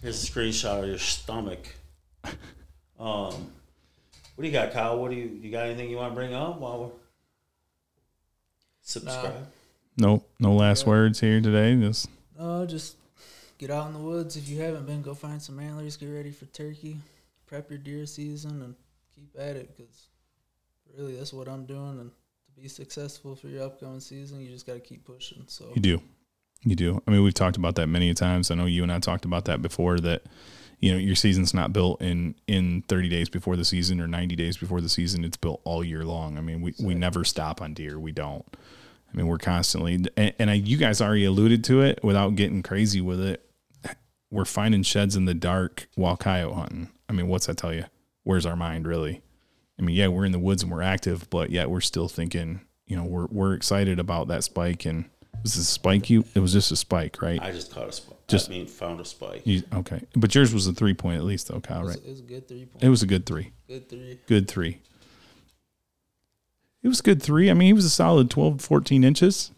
[0.00, 1.66] Here's a screenshot of your stomach.
[2.98, 3.50] Um,
[4.34, 4.98] what do you got, Kyle?
[4.98, 5.66] What do you you got?
[5.66, 6.90] Anything you want to bring up while we're
[8.82, 9.46] subscribe?
[9.96, 10.90] No, no last Yeah.
[10.90, 11.76] words here today.
[11.76, 12.96] Just No, just
[13.58, 14.36] get out in the woods.
[14.36, 15.96] If you haven't been, go find some antlers.
[15.96, 16.98] Get ready for turkey.
[17.46, 18.74] Prep your deer season and
[19.14, 20.08] keep at it because
[20.96, 22.00] really that's what I'm doing.
[22.00, 25.44] And to be successful for your upcoming season, you just got to keep pushing.
[25.46, 26.02] So You do.
[26.64, 27.02] You do.
[27.06, 28.50] I mean, we've talked about that many times.
[28.50, 30.22] I know you and I talked about that before that,
[30.80, 34.34] you know, your season's not built in, in 30 days before the season or 90
[34.34, 35.24] days before the season.
[35.24, 36.38] It's built all year long.
[36.38, 37.98] I mean, we, we never stop on deer.
[37.98, 38.44] We don't.
[39.12, 42.62] I mean, we're constantly, and, and I, you guys already alluded to it without getting
[42.62, 43.48] crazy with it.
[44.30, 46.90] We're finding sheds in the dark while coyote hunting.
[47.08, 47.84] I mean, what's that tell you?
[48.24, 49.22] Where's our mind really?
[49.78, 52.62] I mean, yeah, we're in the woods and we're active, but yet we're still thinking,
[52.86, 55.04] you know, we're, we're excited about that spike and,
[55.42, 56.24] was this a spike you?
[56.34, 57.40] It was just a spike, right?
[57.42, 58.16] I just caught a spike.
[58.28, 59.42] Just- I mean, found a spike.
[59.44, 61.80] You, okay, but yours was a three point at least, though, Kyle.
[61.80, 62.04] it was, Right?
[62.06, 62.84] it was a good three point.
[62.84, 63.52] It was a good three.
[63.68, 64.18] good three.
[64.26, 64.78] Good three.
[66.82, 67.50] It was a good three.
[67.50, 69.50] I mean, he was a solid 12, 14 inches.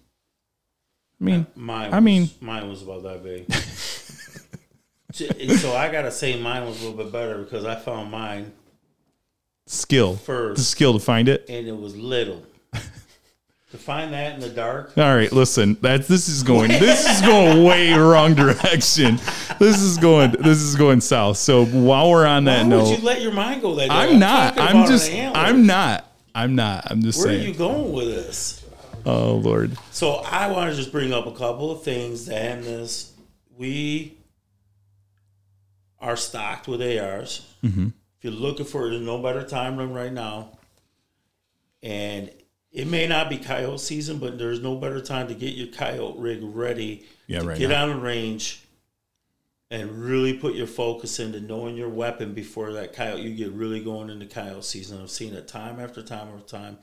[1.20, 1.92] I mean, uh, Mine.
[1.92, 3.52] I was- mean- mine was about that big.
[5.58, 8.52] so I gotta say, mine was a little bit better because I found mine
[9.66, 10.14] skill.
[10.14, 11.46] The first, skill to find it.
[11.48, 12.42] and it was little.
[13.72, 14.96] To find that in the dark.
[14.96, 15.76] All right, listen.
[15.80, 19.16] That's this is going this is going way wrong direction.
[19.58, 21.36] This is going this is going south.
[21.38, 23.90] So while we're on that Why note, would you let your mind go that?
[23.90, 24.18] I'm way?
[24.18, 24.58] not.
[24.58, 25.12] I'm just.
[25.12, 26.06] I'm not.
[26.32, 26.90] I'm not.
[26.90, 28.64] I'm just Where are you going with this?
[29.04, 29.76] oh Lord.
[29.90, 33.14] So I want to just bring up a couple of things that in this
[33.56, 34.16] we
[35.98, 37.52] are stocked with ARs.
[37.64, 37.86] Mm-hmm.
[37.86, 40.50] If you're looking for it, there's no better time than right now.
[41.82, 42.30] And
[42.76, 46.18] it may not be coyote season, but there's no better time to get your coyote
[46.18, 47.84] rig ready Yeah, to right get now.
[47.84, 48.60] on the range
[49.70, 53.82] and really put your focus into knowing your weapon before that coyote you get really
[53.82, 55.00] going into coyote season.
[55.02, 56.78] I've seen it time after time after time.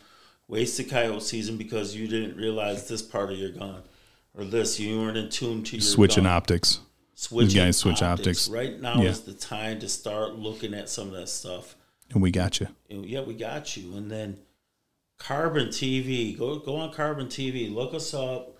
[0.48, 3.84] Wasted coyote season because you didn't realize this part of your gun
[4.38, 4.80] or this.
[4.80, 6.34] You weren't in tune to your Switching gun.
[6.34, 6.80] optics.
[7.16, 8.50] Switching guys switch optics.
[8.50, 9.10] Right now Yeah.
[9.12, 11.76] is the time to start looking at some of that stuff.
[12.12, 12.68] And we got you.
[12.90, 13.96] And yeah, we got you.
[13.96, 14.38] And then
[15.20, 18.58] Carbon TV, go go on Carbon TV, look us up,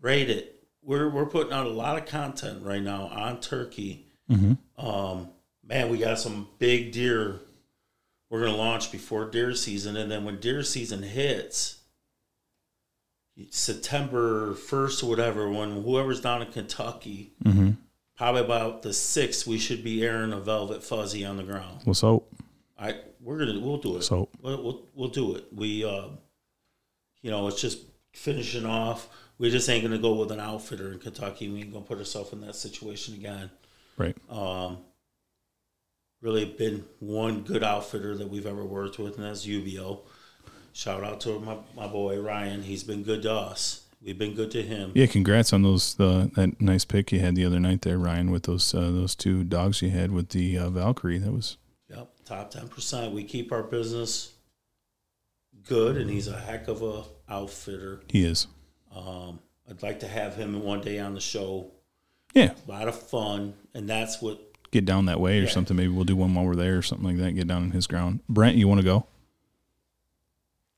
[0.00, 0.62] rate it.
[0.82, 4.06] We're we're putting out a lot of content right now on turkey.
[4.78, 5.28] Um,
[5.66, 7.40] man, we got some big deer.
[8.30, 11.78] We're gonna launch before deer season, and then when deer season hits,
[13.50, 17.70] September first or whatever, when whoever's down in Kentucky, Mm-hmm.
[18.16, 21.80] probably about the sixth, we should be airing a velvet fuzzy on the ground.
[21.84, 22.22] What's up?
[22.78, 24.02] I we're gonna we'll do it.
[24.02, 25.46] So- we'll we'll, we'll do it.
[25.52, 26.08] We uh,
[27.22, 27.78] you know, it's just
[28.12, 29.08] finishing off.
[29.38, 31.48] We just ain't gonna go with an outfitter in Kentucky.
[31.48, 33.50] We ain't gonna put ourselves in that situation again.
[33.96, 34.16] Right.
[34.28, 34.78] Um,
[36.20, 40.00] really been one good outfitter that we've ever worked with, and that's UBO.
[40.72, 42.62] Shout out to my, my boy Ryan.
[42.62, 43.84] He's been good to us.
[44.02, 44.92] We've been good to him.
[44.94, 45.06] Yeah.
[45.06, 45.98] Congrats on those.
[45.98, 49.14] Uh, that nice pick you had the other night there, Ryan, with those uh, those
[49.14, 51.18] two dogs you had with the uh, Valkyrie.
[51.18, 51.56] That was
[52.24, 53.12] top ten percent.
[53.12, 54.32] We keep our business
[55.68, 58.00] good, and he's a heck of a outfitter.
[58.08, 58.46] he is.
[58.94, 61.70] Um, I'd like to have him one day on the show.
[62.34, 62.52] Yeah.
[62.66, 64.40] A lot of fun, and that's what.
[64.70, 65.50] Get down that way or Yeah.
[65.50, 65.76] something.
[65.76, 67.32] Maybe we'll do one while we're there or something like that.
[67.32, 68.20] Get down in his ground.
[68.28, 69.06] Brent, you want to go?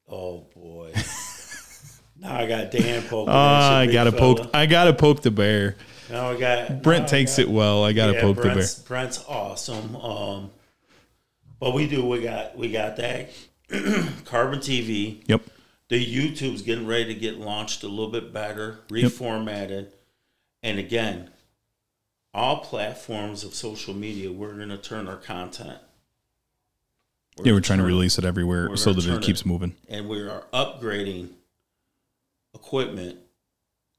[0.08, 0.92] Oh boy!
[2.20, 3.32] now I got Dan poking.
[3.32, 4.36] You, I gotta fella.
[4.36, 4.50] poke.
[4.54, 5.76] I gotta poke the bear.
[6.10, 7.82] Now I got Brent I takes got- it well.
[7.84, 8.52] I gotta yeah, poke the bear.
[8.54, 9.96] Brent's, Brent's awesome.
[9.96, 10.50] Um,
[11.58, 12.04] but we do.
[12.04, 13.30] We got we got that
[14.24, 15.22] Carbon TV.
[15.26, 15.42] Yep.
[15.88, 19.88] the YouTube's getting ready to get launched a little bit better, reformatted.
[20.62, 21.30] And again,
[22.34, 25.78] all platforms of social media, we're going to turn our content.
[27.38, 29.46] Yeah, gonna we're trying to release it everywhere so that it keeps it.
[29.46, 29.74] moving.
[29.88, 31.30] And we are upgrading
[32.54, 33.18] equipment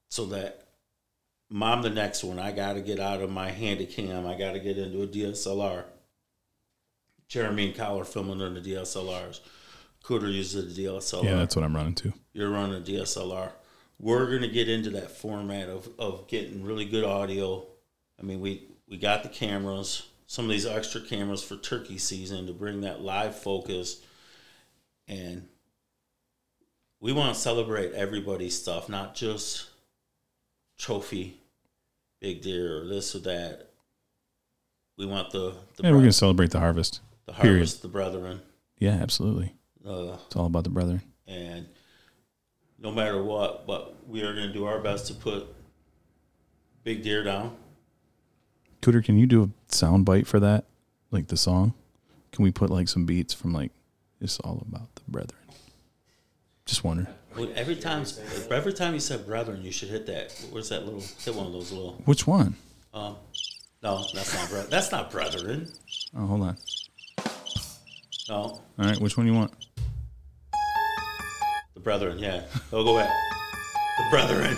[0.10, 0.68] so that
[1.50, 4.26] mom, the next one, I got to get out of my handy cam.
[4.28, 5.84] I got to get into a DSLR.
[7.28, 9.42] Jeremy and Kyle are filming on the DSLRs.
[10.04, 12.14] Cooter uses the DSLR Yeah, that's what I'm running to.
[12.34, 13.52] you're running a DSLR.
[14.00, 17.66] We're gonna get into that format of, of getting really good audio.
[18.20, 22.48] I mean, we we got the cameras, some of these extra cameras for turkey season
[22.48, 24.02] to bring that live focus,
[25.08, 25.48] and
[27.00, 29.68] we want to celebrate everybody's stuff, not just
[30.78, 31.38] trophy,
[32.22, 33.72] big deer or this or that.
[34.98, 37.02] We want the the, Yeah, we're gonna celebrate the harvest.
[37.28, 37.58] The period.
[37.58, 38.42] harvest, the brethren.
[38.80, 39.54] Yeah, absolutely.
[39.88, 41.02] Uh, It's all about the brethren.
[41.28, 41.68] and
[42.80, 45.48] no matter what, but we are going to do our best to put
[46.84, 47.56] big deer down.
[48.82, 50.66] Cooter, can you do a sound bite for that?
[51.12, 51.74] Like the song?
[52.32, 53.72] Can we put like some beats from like
[54.22, 55.40] it's all about the brethren?
[56.66, 57.08] Just wondering.
[57.36, 58.04] Well, Every time,
[58.52, 60.32] every time you said brethren, you should hit that.
[60.52, 61.02] Where's that little?
[61.24, 61.94] Hit one of those little.
[62.06, 62.56] Which one?
[62.94, 63.16] Um,
[63.82, 65.68] no, that's not bre- That's not brethren.
[66.16, 66.58] Oh, hold on.
[68.30, 69.54] No, All right, which one do you want?
[71.74, 72.20] the brethren.
[72.20, 73.10] Yeah, they'll go back.
[73.98, 74.58] The brethren.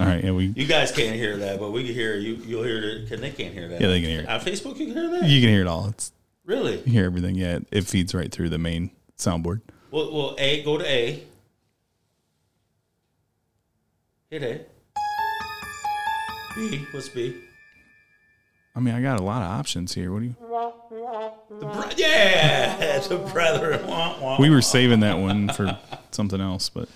[0.00, 2.34] All right, yeah, we You guys can't hear that, but we can hear you.
[2.44, 3.08] You'll hear it.
[3.08, 3.80] Can they can't hear that?
[3.80, 4.28] Yeah, they can hear it.
[4.28, 5.28] On Facebook, you can hear that.
[5.28, 5.86] you can hear it all.
[5.88, 6.12] It's
[6.44, 6.76] Really?
[6.80, 7.36] you hear everything.
[7.36, 9.62] Yeah, it feeds right through the main soundboard.
[9.90, 11.22] Well, well, A, go to A.
[14.30, 14.60] Hit A.
[16.56, 17.34] B, what's B?
[18.76, 20.12] I mean, I got a lot of options here.
[20.12, 20.36] What do you?
[21.60, 23.86] The bre- yeah, the brethren.
[23.86, 25.78] Wah, wah, We were saving that one for
[26.10, 26.88] something else, but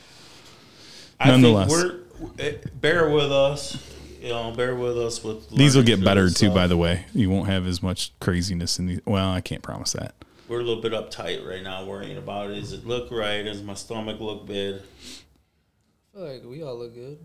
[1.21, 1.71] I think nonetheless.
[1.71, 2.01] we're
[2.39, 3.95] eh, bear with us.
[4.21, 6.35] You know, bear with us with these will get better too.
[6.35, 6.55] stuff.
[6.55, 9.01] By the way, you won't have as much craziness in these.
[9.07, 10.15] Well, I can't promise that.
[10.49, 12.55] We're a little bit uptight right now, worrying about it.
[12.61, 13.43] Does it look right?
[13.43, 14.77] Does my stomach look big?
[14.77, 17.19] I feel like we all look good.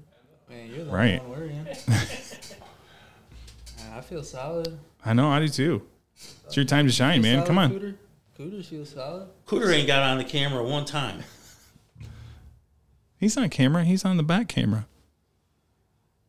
[0.49, 1.20] Man, you're the Right.
[1.28, 1.68] one worrying.
[3.84, 4.77] Man, I feel solid.
[5.05, 5.29] I know.
[5.29, 5.84] I do too.
[6.45, 7.45] It's your time to shine, Feel man.
[7.45, 7.71] solid, Come on.
[7.71, 7.95] Cooter?
[8.39, 9.27] Cooter feels solid.
[9.45, 11.23] Cooter ain't got on the camera one time.
[13.17, 13.84] He's on camera.
[13.84, 14.88] He's on the back camera.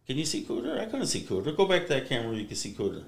[0.06, 0.78] Can you see Cooter?
[0.78, 1.56] I couldn't see Cooter.
[1.56, 3.04] Go back to that camera where you can see Cooter.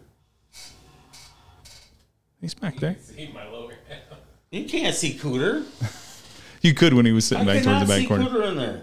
[2.41, 2.97] He's back there.
[3.01, 4.19] See my lower half.
[4.51, 5.65] You can't see Cooter.
[6.63, 8.25] You could when he was I sitting back towards the back see corner.
[8.25, 8.83] Cooter in there.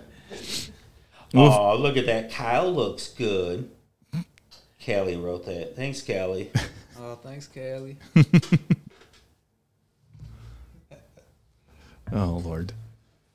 [1.34, 2.32] Oh, look at that.
[2.32, 3.70] Kyle looks good.
[4.86, 5.76] Callie wrote that.
[5.76, 6.52] Thanks, Callie.
[7.00, 7.98] Oh, thanks, Callie.
[12.12, 12.74] Oh Lord.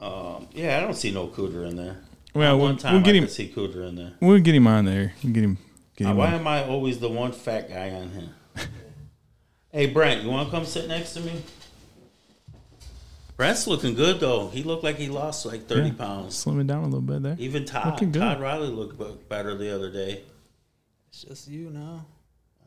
[0.01, 1.97] Um, yeah, I don't see no Cooter in there.
[2.35, 3.25] Well, One we'll, time we'll get I him.
[3.25, 4.13] could see Cooter in there.
[4.21, 5.15] We'll get him on there.
[5.25, 5.59] We'll get him.
[5.97, 6.17] Get Uh, him.
[6.19, 6.35] why on.
[6.35, 8.67] am I always the one fat guy on here?
[9.73, 11.43] hey, Brent, you want to come sit next to me?
[13.37, 14.49] Brent's looking good though.
[14.49, 15.95] He looked like he lost like thirty Yeah.
[15.95, 16.45] pounds.
[16.45, 17.37] Slimming down a little bit there.
[17.39, 18.21] Even Todd, Looking good.
[18.21, 20.23] Todd Riley looked better the other day.
[21.09, 22.05] It's just you now.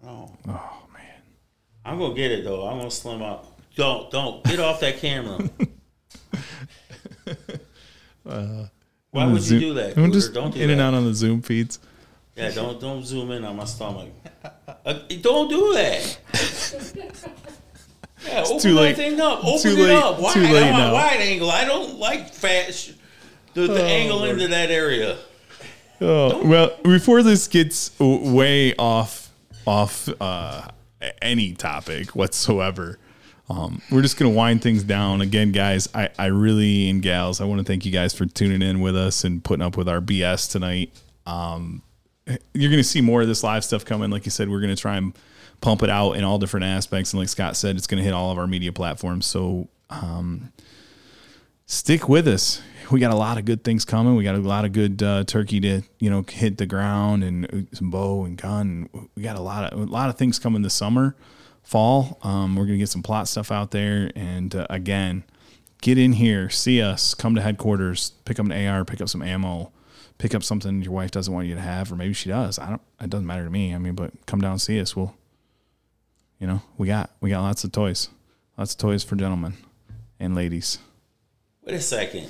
[0.06, 1.22] Oh, Oh man.
[1.86, 2.68] I'm gonna get it though.
[2.68, 3.48] I'm gonna slim up.
[3.76, 5.38] Don't, don't get off that camera.
[8.24, 9.98] Why would you do that?
[9.98, 10.74] I'm just don't do in that.
[10.74, 11.80] and out on the Zoom feeds.
[12.36, 14.10] Yeah, don't don't zoom in on my stomach.
[14.86, 16.18] Uh, don't do that.
[18.24, 18.96] Yeah, open too that late.
[18.98, 19.44] thing up.
[19.44, 19.96] Open Too it late.
[19.98, 20.20] up.
[20.20, 20.34] Wide.
[20.36, 20.94] Too I late want now.
[20.94, 21.50] wide angle.
[21.50, 22.72] I don't like fat.
[22.72, 22.92] Sh-
[23.56, 25.18] the the Oh, angle into that area.
[26.02, 29.30] Oh well, before this gets way off
[29.68, 30.68] off uh,
[31.22, 32.98] any topic whatsoever,
[33.50, 35.88] um, we're just gonna wind things down again, guys.
[35.94, 38.96] I I really and gals, I want to thank you guys for tuning in with
[38.96, 40.92] us and putting up with our BS tonight.
[41.28, 41.84] Um,
[42.54, 44.10] you're gonna see more of this live stuff coming.
[44.10, 45.14] Like you said, we're gonna try and
[45.62, 48.32] pump it out in all different aspects, and like Scott said, it's gonna hit all
[48.32, 49.28] of our media platforms.
[49.28, 49.70] So
[51.68, 52.62] stick with us.
[52.92, 54.16] We got a lot of good things coming.
[54.16, 57.46] We got a lot of good uh, turkey to you know hit the ground and
[57.46, 58.90] uh, some bow and gun.
[59.16, 61.16] We got a lot of a lot of things coming this summer,
[61.64, 62.20] fall.
[62.22, 65.24] Um, we're gonna get some plot stuff out there, and uh, again,
[65.82, 69.22] get in here, see us, come to headquarters, pick up an AR, pick up some
[69.22, 69.72] ammo,
[70.18, 72.60] pick up something your wife doesn't want you to have, or maybe she does.
[72.60, 72.82] I don't.
[73.02, 73.74] It doesn't matter to me.
[73.74, 74.96] I mean, but come down and see us.
[74.96, 75.16] We'll,
[76.40, 78.10] you know, we got we got lots of toys,
[78.58, 79.54] lots of toys for gentlemen
[80.20, 80.78] and ladies.
[81.64, 82.28] Wait a second.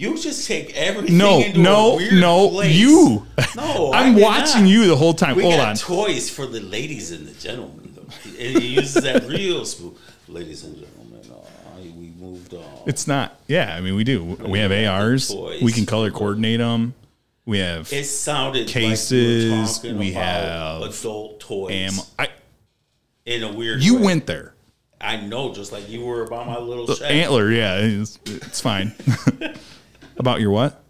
[0.00, 2.74] You just take everything No, no, no, place.
[2.74, 3.26] you.
[3.54, 4.70] No, I'm watching not.
[4.70, 5.36] you the whole time.
[5.36, 5.76] We Hold got on.
[5.76, 7.92] toys for the ladies and the gentlemen.
[7.94, 8.30] though.
[8.30, 9.98] He uses that real smooth.
[10.26, 12.64] Ladies and gentlemen, uh, we moved on.
[12.86, 13.38] It's not.
[13.46, 14.22] Yeah, I mean, we do.
[14.24, 15.34] We have ARs.
[15.60, 16.94] We can color coordinate them.
[17.44, 22.02] We have It sounded Cases, like you were talking we about have adult toys ammo.
[22.18, 22.28] I,
[23.26, 23.82] in a weird.
[23.82, 24.02] you way.
[24.02, 24.54] went there.
[24.98, 26.88] I know, just like you were about my little.
[27.04, 27.50] Antler.
[27.50, 28.94] Yeah, it's, it's fine.
[30.20, 30.82] About your what?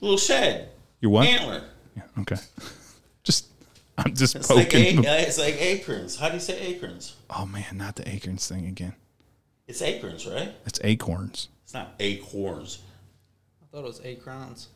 [0.00, 0.68] little shed.
[1.00, 1.26] Your what?
[1.28, 1.62] Antler.
[1.96, 2.36] Yeah, okay.
[3.22, 3.46] Just,
[3.96, 5.06] I'm just It's like, poking.
[5.06, 6.16] a, it's like acorns.
[6.18, 7.14] How do you say acorns?
[7.30, 8.94] oh man, not the acorns thing again.
[9.68, 10.52] It's acorns, right?
[10.66, 11.48] It's acorns.
[11.62, 12.80] It's not acorns.
[13.62, 14.68] I thought it was eight crowns.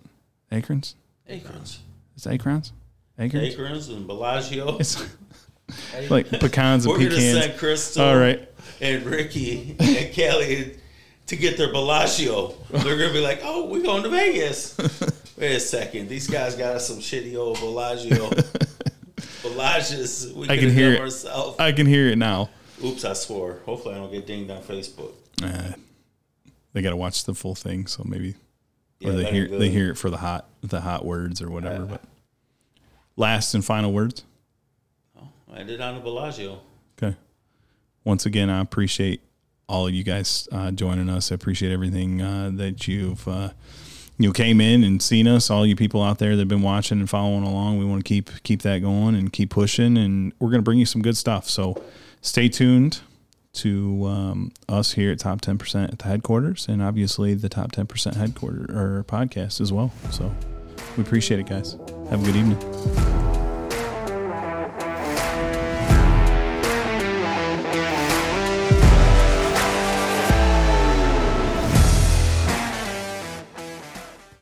[0.53, 0.95] Acorns.
[1.29, 1.81] Acorns.
[2.17, 2.73] It's acorns.
[3.19, 3.55] Acorns.
[3.55, 4.79] Acorns and Bellagio.
[5.95, 7.45] It's like pecans and We're gonna pecans.
[7.45, 8.49] send Crystal All right.
[8.81, 10.78] and Ricky and Kelly
[11.29, 12.55] to get their Bellagio.
[12.71, 14.77] They're gonna be like, "Oh, we're going to Vegas."
[15.39, 18.31] Wait a second, these guys got us some shitty old Bellagio.
[19.43, 21.01] Bellagios, we I can hear it.
[21.01, 21.59] ourselves.
[21.59, 22.51] I can hear it now.
[22.85, 23.59] Oops, I swore.
[23.65, 25.13] Hopefully, I don't get dinged on Facebook.
[25.43, 25.73] Uh,
[26.73, 28.35] they got to watch the full thing, so maybe
[29.01, 31.85] Yeah, or they hear they hear it for the hot the hot words or whatever.
[31.85, 31.91] Yeah.
[31.91, 32.05] But
[33.17, 34.25] last and final words.
[35.53, 36.61] I did on the Bellagio.
[37.03, 37.17] Okay.
[38.05, 39.23] Once again, I appreciate
[39.69, 41.31] all of you guys uh, joining us.
[41.31, 43.51] I appreciate everything uh, that you've uh,
[44.17, 45.51] you know came in and seen us.
[45.51, 47.79] All you people out there that've been watching and following along.
[47.79, 50.79] We want to keep keep that going and keep pushing, and we're going to bring
[50.79, 51.49] you some good stuff.
[51.49, 51.83] So
[52.21, 53.01] stay tuned
[53.55, 57.73] to um, us here at Top Ten Percent at the headquarters, and obviously the Top
[57.73, 59.93] Ten Percent headquarter or podcast as well.
[60.11, 60.35] So
[60.97, 61.77] we appreciate it, guys.
[62.11, 63.48] Have a good evening.